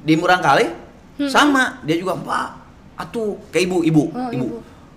[0.00, 0.68] Di Murang Kali
[1.26, 2.48] sama, dia juga Pak,
[2.96, 4.46] atuh ke ibu, ibu, Oh, ibu.
[4.46, 4.46] ibu.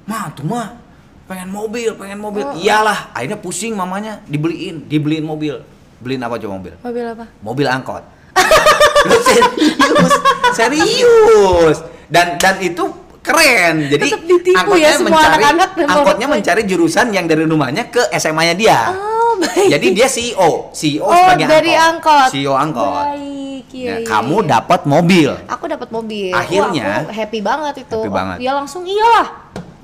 [0.03, 0.79] Mah tuh mah
[1.25, 2.43] pengen mobil, pengen mobil.
[2.57, 5.59] Iyalah, akhirnya pusing mamanya dibeliin, dibeliin mobil.
[5.97, 6.73] Beliin apa coba mobil?
[6.79, 7.25] Mobil apa?
[7.41, 8.03] Mobil angkot.
[9.27, 10.13] Serius,
[10.53, 11.77] serius.
[12.07, 12.83] Dan dan itu
[13.27, 13.75] keren.
[13.85, 17.83] Jadi Tetep ditipu angkotnya ya semua mencari anak-anak dan angkotnya mencari jurusan yang dari rumahnya
[17.87, 18.79] ke SMA-nya dia.
[18.89, 19.67] Oh, baik.
[19.69, 22.27] Jadi dia CEO, CEO Oh, sebagai dari angkot.
[22.31, 23.03] CEO angkot.
[23.05, 24.47] Baik, iya, Nah, iya, kamu iya.
[24.49, 25.29] dapat mobil.
[25.45, 26.31] Aku dapat mobil.
[26.31, 27.99] Akhirnya- Wah, aku happy banget itu.
[27.99, 28.37] Happy banget.
[28.39, 29.27] Ya langsung iyalah.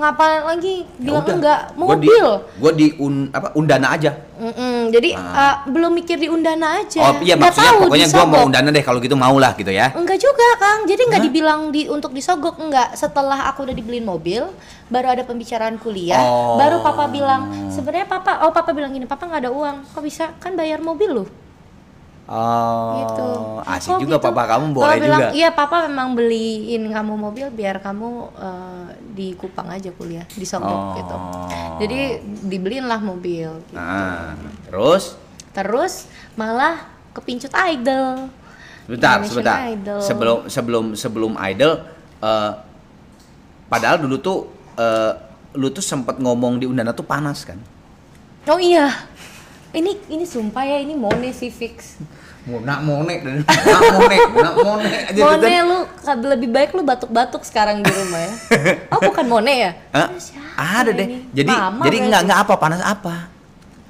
[0.03, 2.25] Ngapain lagi Ya bilang udah, enggak di- mobil.
[2.59, 4.11] Gua di un, apa undana aja.
[4.33, 6.99] Mm-mm, jadi uh, belum mikir di undana aja.
[6.99, 9.71] Oh iya Nggak maksudnya tahu pokoknya gua mau undana deh kalau gitu mau lah gitu
[9.71, 9.95] ya.
[9.95, 10.83] Enggak juga, Kang.
[10.83, 12.91] Jadi nggak dibilang di untuk disogok enggak.
[12.93, 14.43] Setelah aku udah dibeliin mobil,
[14.85, 16.59] baru ada pembicaraan kuliah, Oh.
[16.59, 19.87] baru papa bilang, sebenarnya papa, oh papa bilang gini, papa nggak ada uang.
[19.89, 20.35] Kok bisa?
[20.37, 21.27] Kan bayar mobil loh.
[22.23, 23.27] Oh, gitu.
[23.67, 24.25] asik Kok juga gitu?
[24.25, 25.27] papa kamu boleh bilang, juga.
[25.35, 28.09] Iya, papa memang beliin kamu mobil biar kamu
[28.39, 30.95] eh, di Kupang aja kuliah, di Sogok Oh.
[30.95, 31.15] gitu.
[31.83, 31.99] Jadi
[32.47, 33.51] dibeliin lah mobil.
[33.51, 33.75] gitu.
[33.75, 35.19] Nah, terus
[35.51, 38.31] Terus malah kepincut idol.
[38.83, 39.57] sebentar, Indonesian sebentar.
[39.69, 39.99] Idol.
[40.01, 41.71] Sebelum sebelum sebelum idol
[42.19, 42.51] eh,
[43.67, 44.37] padahal dulu tuh
[44.75, 45.11] eh,
[45.53, 47.59] lu tuh sempet ngomong di undana tuh panas kan?
[48.43, 48.89] Oh iya.
[49.73, 51.97] Ini ini sumpah ya ini Mone sih fix.
[52.43, 55.79] Mona monek dan mona monek, mona monek aja Mone lu
[56.27, 58.33] lebih baik lu batuk-batuk sekarang di rumah ya.
[58.91, 59.71] Oh bukan Mone ya?
[59.95, 60.11] Hah?
[60.83, 61.07] Ada deh.
[61.07, 61.17] ini?
[61.31, 63.15] Jadi Mama jadi nggak nggak apa panas apa?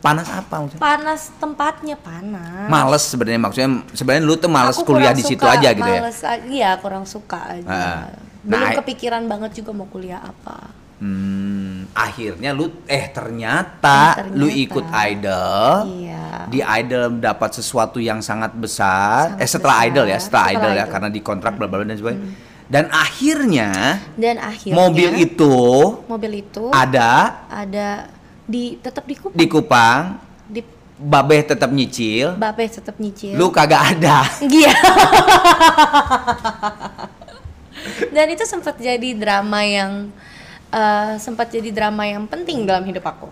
[0.03, 0.83] Panas apa maksudnya?
[0.83, 2.67] panas tempatnya panas.
[2.69, 5.99] Males sebenarnya maksudnya sebenarnya lu tuh males Aku kuliah di situ aja gitu ya.
[6.03, 7.67] males Iya, kurang suka aja.
[7.67, 8.03] Ah.
[8.43, 10.82] Belum Nah, kepikiran banget juga mau kuliah apa.
[11.03, 14.63] Hmm, akhirnya lu eh ternyata, lu ternyata.
[14.63, 15.71] ikut idol.
[15.99, 16.23] Iya.
[16.47, 19.35] Di idol dapat sesuatu yang sangat besar.
[19.35, 19.87] Sangat eh setelah besar.
[19.91, 20.79] idol ya, setelah, Setelah idol ya idol.
[20.79, 20.91] Hmm.
[20.95, 22.31] karena dikontrak bla bla bla dan sebagainya.
[22.63, 23.69] Dan akhirnya
[24.15, 25.53] Dan akhirnya mobil itu
[26.07, 28.07] mobil itu ada ada
[28.47, 29.35] di tetap di Kupang.
[29.35, 30.01] di Kupang,
[30.47, 30.61] Di
[30.95, 33.35] Babeh tetap nyicil, Bape tetap nyicil.
[33.35, 34.23] lu kagak ada.
[34.39, 34.71] Iya.
[38.15, 40.09] Dan itu sempat jadi drama yang
[40.73, 43.29] eh, sempat jadi drama yang penting dalam hidup aku.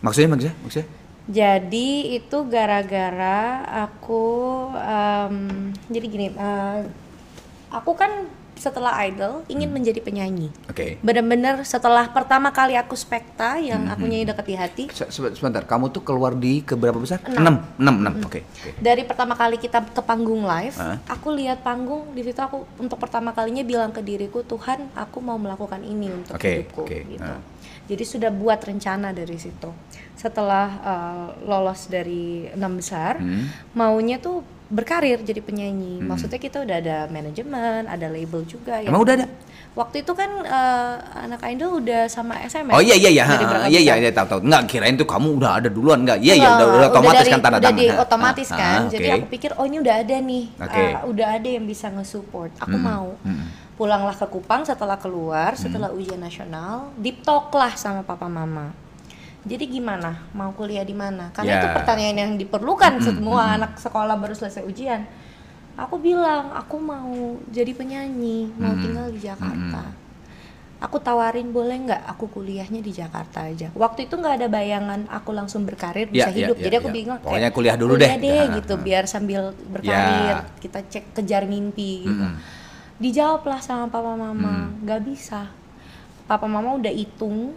[0.00, 0.88] Maksudnya maksudnya maksudnya?
[1.30, 4.24] Jadi itu gara-gara aku
[4.74, 5.36] em,
[5.92, 6.78] jadi gini, eh,
[7.70, 8.26] aku kan
[8.60, 10.52] setelah idol ingin menjadi penyanyi.
[10.68, 11.00] Oke.
[11.00, 15.64] Bener-bener setelah pertama kali aku spekta yang aku nyanyi dekat di hati, Se- sebe- Sebentar,
[15.64, 17.24] kamu tuh keluar di ke berapa besar?
[17.24, 17.40] Enam.
[17.40, 18.14] Enam, enam, enam.
[18.22, 18.44] Oke.
[18.44, 18.76] oke.
[18.78, 21.00] dari pertama kali kita ke panggung live, Hah?
[21.08, 25.34] aku lihat panggung di situ aku untuk pertama kalinya bilang ke diriku Tuhan, aku mau
[25.34, 27.24] melakukan ini untuk Oke, hidupku oke, gitu.
[27.24, 27.40] ah.
[27.86, 29.72] Jadi sudah buat rencana dari situ.
[30.14, 33.48] Setelah uh, lolos dari enam besar, Hmm.
[33.72, 35.98] maunya tuh berkarir jadi penyanyi.
[36.00, 38.86] Maksudnya kita udah ada manajemen, ada label juga ya.
[38.86, 39.26] Emang udah ada?
[39.70, 42.70] Waktu itu kan uh, anak idol udah sama SMS.
[42.70, 43.24] Oh iya iya iya,
[43.68, 44.40] iya iya iya tahu tahu.
[44.42, 46.18] Enggak kirain tuh kamu udah ada duluan enggak?
[46.18, 47.78] Iya iya udah, udah otomatis dari- kan tanda udah tangan.
[47.78, 48.80] di Ha, otomatis ha, kan.
[48.80, 49.14] ha, Jadi oke.
[49.16, 50.44] aku pikir oh ini udah ada nih.
[50.56, 50.82] Oke.
[50.88, 52.50] Ah, udah ada yang bisa nge-support.
[52.56, 53.08] Aku Mm-mm, mau.
[53.20, 53.46] mm-mm.
[53.74, 55.60] Pulanglah ke Kupang setelah keluar, Mm.
[55.60, 58.74] setelah ujian nasional, deep talk lah sama papa mama.
[59.40, 60.20] Jadi gimana?
[60.30, 61.32] Mau kuliah di mana?
[61.32, 61.58] Karena Ya.
[61.58, 65.08] itu pertanyaan yang diperlukan semua anak sekolah baru selesai ujian.
[65.74, 67.08] Aku bilang aku mau
[67.48, 69.96] jadi penyanyi, mau tinggal di Jakarta.
[70.78, 73.68] Aku tawarin boleh nggak aku kuliahnya di Jakarta aja.
[73.70, 76.56] Waktu itu nggak ada bayangan aku langsung berkarir bisa Ya, ya, hidup.
[76.56, 76.94] ya, Jadi aku ya.
[76.94, 77.18] bingung.
[77.20, 78.08] Pokoknya kuliah dulu deh.
[78.10, 78.80] deh Nah, gitu, nah.
[78.80, 80.48] biar sambil berkarir Ya.
[80.56, 82.04] kita cek kejar mimpi.
[82.04, 82.12] Gitu.
[82.12, 82.36] Mm-mm.
[82.96, 84.84] Dijawablah sama papa mama, Hmm.
[84.84, 85.48] nggak bisa.
[86.24, 87.52] Papa mama udah hitung,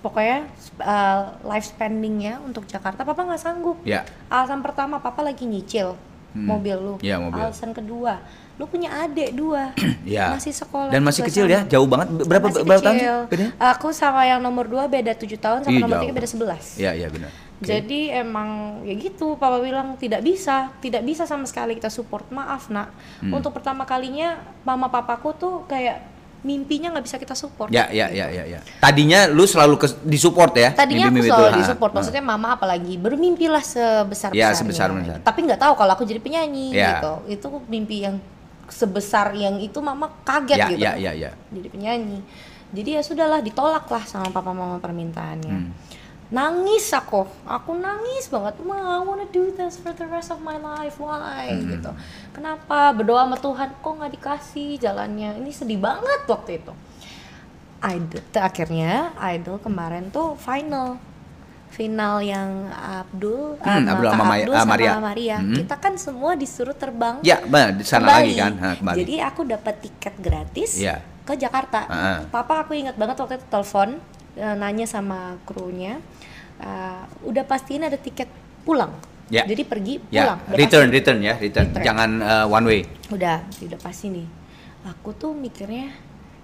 [0.00, 0.48] pokoknya
[0.78, 3.78] uh, life spendingnya untuk Jakarta, papa nggak sanggup.
[3.82, 4.04] Ya.
[4.26, 5.96] Alasan pertama, papa lagi nyicil
[6.30, 6.46] Hmm.
[6.46, 6.94] mobil lu.
[7.02, 7.42] Iya, mobil.
[7.42, 8.22] Alasan kedua,
[8.54, 9.74] lu punya adik dua,
[10.06, 10.30] Ya.
[10.30, 10.86] masih sekolah.
[10.86, 11.54] Dan masih kecil sama.
[11.56, 12.06] ya, jauh banget.
[12.22, 12.96] Berapa Masih berapa tahun?
[13.26, 13.48] kecil.
[13.58, 16.04] Aku sama yang nomor dua beda 7 tahun, sama Ih, nomor jauh.
[16.06, 17.34] tiga beda 11 Iya, iya benar.
[17.58, 17.66] Oke.
[17.66, 18.48] Jadi emang
[18.86, 22.22] ya gitu, papa bilang tidak bisa, tidak bisa sama sekali kita support.
[22.30, 23.34] Maaf nak, Hmm.
[23.34, 25.98] untuk pertama kalinya mama papaku tuh kayak
[26.40, 27.68] mimpinya nggak bisa kita support.
[27.68, 28.60] Ya, ya, ya, ya, ya.
[28.80, 30.70] Tadinya lu selalu ke, disupport ya?
[30.72, 31.58] Tadinya aku mimpi-mimpi selalu itu.
[31.60, 31.96] Disupport, ha.
[32.00, 34.56] maksudnya mama apalagi bermimpilah sebesar Ya, besarnya.
[34.56, 35.16] sebesar-besar.
[35.20, 36.96] Tapi nggak tahu kalau aku jadi penyanyi Ya.
[36.96, 37.12] gitu.
[37.28, 38.16] Itu mimpi yang
[38.72, 40.80] sebesar yang itu mama kaget Ya, gitu.
[40.80, 41.30] ya, ya, ya.
[41.52, 42.18] Jadi penyanyi.
[42.70, 45.50] Jadi ya sudahlah ditolak lah sama papa mama permintaannya.
[45.52, 45.70] Hmm.
[46.30, 48.54] Nangis aku, aku nangis banget.
[48.62, 50.94] Ma, I wanna do this for the rest of my life.
[50.96, 51.50] Why?
[51.50, 51.74] Hmm.
[51.74, 51.90] Gitu.
[52.30, 52.94] Kenapa?
[52.94, 55.42] Berdoa sama Tuhan, kok nggak dikasih jalannya?
[55.42, 56.70] Ini sedih banget waktu itu.
[57.80, 61.00] Idol, akhirnya Idol kemarin tuh final
[61.70, 64.90] final yang Abdul, Hmm, sama Abdul sama Abdul ah, sama Maria.
[64.98, 65.36] Maria.
[65.38, 65.54] Hmm.
[65.54, 68.52] Kita kan semua disuruh terbang Ya, benar, di sana lagi kan?
[68.58, 68.70] Ha.
[68.92, 70.98] Jadi aku dapat tiket gratis Iya.
[71.22, 71.86] ke Jakarta.
[71.86, 72.18] Ah.
[72.26, 74.02] Papa aku ingat banget waktu itu telepon
[74.40, 76.00] eh, nanya sama krunya,
[76.58, 78.26] eh, udah pastiin ada tiket
[78.62, 78.90] pulang.
[79.28, 79.46] Ya.
[79.46, 80.38] Jadi pergi Ya, pulang.
[80.42, 80.96] udah return, pasti.
[80.96, 81.66] return ya, return.
[81.68, 81.84] Return.
[81.84, 82.80] Jangan eh, one way.
[83.08, 84.26] Udah, udah pasti nih.
[84.82, 85.92] Aku tuh mikirnya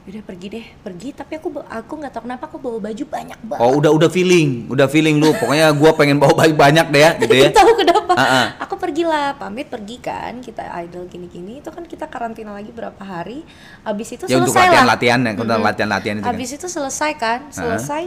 [0.07, 1.09] udah pergi deh, pergi.
[1.11, 3.59] Tapi aku aku nggak tahu kenapa aku bawa baju banyak banget.
[3.59, 5.35] Oh, udah udah feeling, udah feeling lu.
[5.35, 7.51] Pokoknya gua pengen bawa baju banyak deh ya, gitu ya.
[7.51, 8.47] tahu kenapa Ah, ah.
[8.63, 13.43] aku pergilah pamit pergi kan kita idol gini-gini itu kan kita karantina lagi berapa hari
[13.83, 15.67] habis itu Ya untuk selesai lah latihan-latihan ya, untuk Mm-mm.
[15.67, 16.31] latihan-latihan itu kan.
[16.31, 18.03] habis itu selesai kan selesai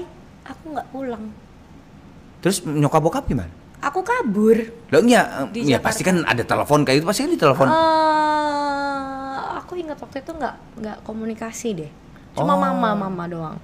[0.45, 1.26] aku nggak pulang
[2.39, 3.52] Terus nyokap bokap gimana?
[3.80, 4.56] aku kabur
[4.89, 5.86] Lo enggak, Di ya Jakarta.
[5.86, 7.68] pasti kan ada telepon kayak itu pasti kan ditelepon.
[7.70, 11.91] Eh, aku ingat waktu itu nggak nggak komunikasi deh
[12.32, 12.62] cuma Oh.
[12.62, 13.58] mama mama doang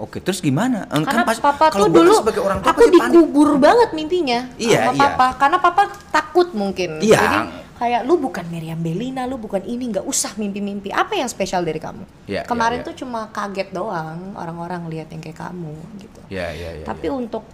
[0.00, 0.88] Oke, terus gimana?
[0.88, 3.04] Eh, karena pas- papa kalau tuh gua kan dulu sebagai orang tua aku pasti panik.
[3.12, 5.00] dikubur banget mimpinya Iya, sama iya.
[5.06, 7.18] papa karena papa takut mungkin Iya.
[7.18, 7.38] jadi
[7.76, 11.76] kayak lu bukan Miriam Belina lu bukan ini nggak usah mimpi-mimpi apa yang spesial dari
[11.76, 16.48] kamu Iya, kemarin iya, tuh cuma kaget doang orang-orang lihat yang kayak kamu gitu Ya,
[16.50, 16.84] ya, ya.
[16.84, 17.12] tapi ya.
[17.14, 17.44] untuk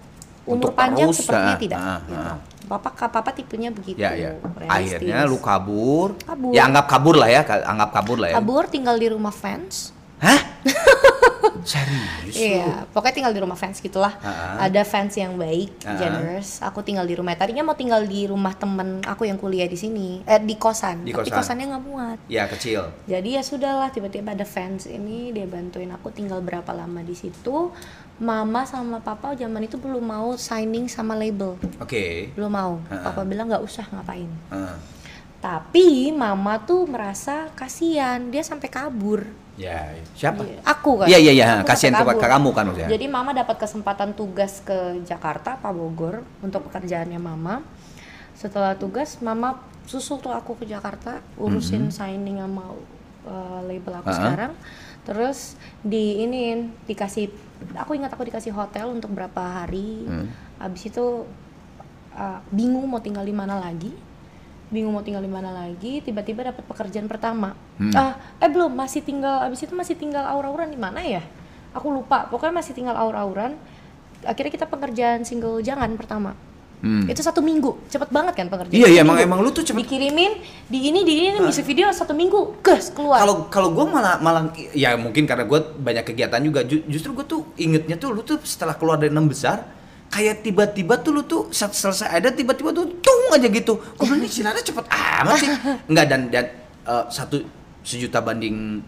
[0.44, 2.14] umur Untuk panjang terus, sepertinya ah, tidak ah, gitu.
[2.16, 2.36] ah.
[2.68, 4.30] papa papa tipenya begitu Ya, ya.
[4.56, 4.98] realistis.
[4.98, 6.14] Akhirnya lu kabur.
[6.20, 6.50] Kabur.
[6.50, 8.34] Ya anggap kabur lah ya, anggap kabur lah ya.
[8.36, 10.38] kabur tinggal di rumah fans Hah?
[11.62, 12.34] Serius?
[12.34, 14.12] Iya, pokoknya tinggal di rumah fans gitulah.
[14.20, 14.64] Ah.
[14.64, 15.94] Ada fans yang baik, Ah.
[15.94, 16.58] generous.
[16.60, 17.32] Aku tinggal di rumah.
[17.32, 21.02] Tadinya mau tinggal di rumah temen aku yang kuliah di sini, eh di kosan.
[21.02, 21.38] Di Tapi kosan.
[21.40, 22.18] kosannya nggak muat.
[22.26, 22.90] Ya kecil.
[23.04, 27.70] Jadi ya sudahlah, tiba-tiba ada fans ini dia bantuin aku tinggal berapa lama di situ.
[28.16, 32.32] Mama sama papa zaman itu belum mau signing sama label, Oke.
[32.32, 32.80] belum mau.
[32.88, 33.12] Ah.
[33.12, 34.28] Papa bilang nggak usah ngapain.
[34.48, 34.80] Ah.
[35.36, 39.28] Tapi mama tuh merasa kasihan, dia sampai kabur.
[39.56, 40.44] Ya, siapa?
[40.44, 41.06] Iya, Aku kan.
[41.08, 41.46] Iya, iya, iya.
[41.64, 42.92] Kasihan ke, kamu kan maksudnya.
[42.92, 47.64] Jadi mama dapat kesempatan tugas ke Jakarta, Pak Bogor untuk pekerjaannya mama.
[48.36, 52.68] Setelah tugas, mama susul tuh aku ke Jakarta urusin signing sama
[53.24, 54.16] uh, label aku Ah.
[54.16, 54.52] sekarang.
[55.08, 57.32] Terus di ini dikasih,
[57.80, 60.04] aku ingat aku dikasih hotel untuk berapa hari.
[60.04, 60.28] Hmm.
[60.60, 61.24] Abis itu
[62.12, 63.94] uh, bingung mau tinggal di mana lagi.
[64.66, 67.54] Bingung mau tinggal di mana lagi, tiba-tiba dapat pekerjaan pertama.
[67.78, 67.94] Hmm.
[67.94, 71.22] Ah, eh belum, masih tinggal abis itu masih tinggal aura-auran di mana ya?
[71.70, 72.26] Aku lupa.
[72.26, 73.54] Pokoknya masih tinggal aura-auran.
[74.26, 76.34] Akhirnya kita pekerjaan single jangan pertama.
[76.76, 77.08] Hmm.
[77.08, 78.76] Itu satu minggu, cepet banget kan pekerjaan.
[78.76, 79.80] Iya, iya, emang emang lu tuh cepet.
[79.86, 80.36] Dikirimin
[80.68, 83.22] di ini di ini music video satu minggu, gas keluar.
[83.22, 86.66] Kalau kalau gue malah malah ya mungkin karena gue banyak kegiatan juga.
[86.68, 89.64] Ju- justru gue tuh ingetnya tuh lu tuh setelah keluar dari enam besar
[90.08, 93.76] kayak tiba-tiba tuh lu tuh saat selesai ada tiba-tiba tuh tung aja gitu.
[93.94, 95.50] Gue bilang ini Sinara cepet amat sih.
[95.90, 96.44] Enggak dan dan
[96.82, 97.42] eh, satu
[97.80, 98.82] sejuta banding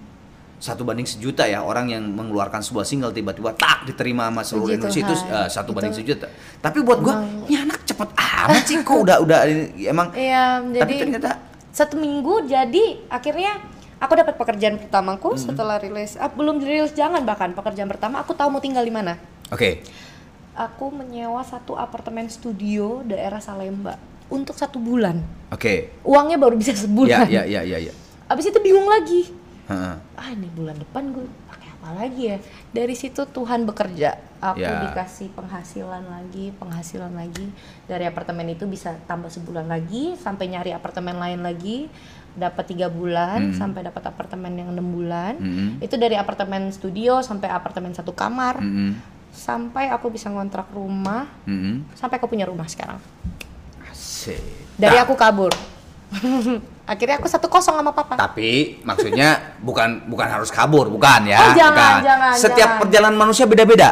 [0.59, 5.01] satu banding sejuta ya orang yang mengeluarkan sebuah single tiba-tiba tak diterima sama seluruh Indonesia
[5.01, 6.27] itu eh, satu Itu banding sejuta.
[6.59, 9.39] Tapi buat emang- ini anak cepet amat sih kok udah udah
[9.81, 11.31] emang Iya, tapi jadi ternyata
[11.71, 13.63] satu minggu jadi akhirnya
[13.99, 15.43] aku dapat pekerjaan pertamaku Hmm.
[15.45, 19.15] setelah rilis ah, belum rilis jangan bahkan pekerjaan pertama aku tahu mau tinggal di mana
[19.49, 19.83] oke
[20.59, 23.95] aku menyewa satu apartemen studio daerah Salemba
[24.27, 27.93] untuk satu bulan oke uangnya baru bisa sebulan ya ya ya ya
[28.27, 29.31] abis itu bingung lagi
[29.69, 29.95] Heeh.
[30.13, 32.37] ah ini bulan depan gue pakai apa lagi ya
[32.69, 34.81] dari situ Tuhan bekerja aku Ya.
[34.85, 37.53] dikasih penghasilan lagi penghasilan lagi
[37.85, 41.87] dari apartemen itu bisa tambah sebulan lagi sampai nyari apartemen lain lagi
[42.33, 43.57] dapat tiga bulan Hmm.
[43.57, 45.35] sampai dapat apartemen yang enam bulan.
[45.37, 45.83] Mm-mm.
[45.83, 48.95] Itu dari apartemen studio sampai apartemen satu kamar, Mm-mm.
[49.39, 51.87] Sampai aku bisa ngontrak rumah, Mm-mm.
[51.95, 52.99] sampai aku punya rumah sekarang.
[53.87, 54.43] Asik.
[54.75, 55.55] Dari aku kabur.
[56.91, 58.17] Akhirnya aku satu kosong sama papa.
[58.17, 61.39] Tapi maksudnya bukan bukan harus kabur, bukan ya?
[61.39, 62.01] Oh, jangan, bukan.
[62.03, 62.81] jangan, Setiap jangan.
[62.81, 63.89] perjalanan manusia beda-beda.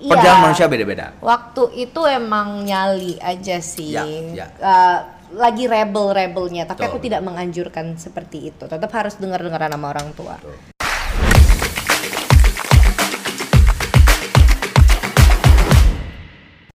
[0.00, 0.10] Iya.
[0.16, 1.06] Perjalanan manusia beda-beda.
[1.20, 3.92] Waktu itu emang nyali aja sih.
[3.92, 4.46] Ya, ya.
[4.48, 4.98] Eh,
[5.36, 6.90] lagi rebel-rebelnya, tapi Betul.
[6.96, 8.64] aku tidak menganjurkan seperti itu.
[8.64, 10.40] Tetap harus dengar-dengaran sama orang tua.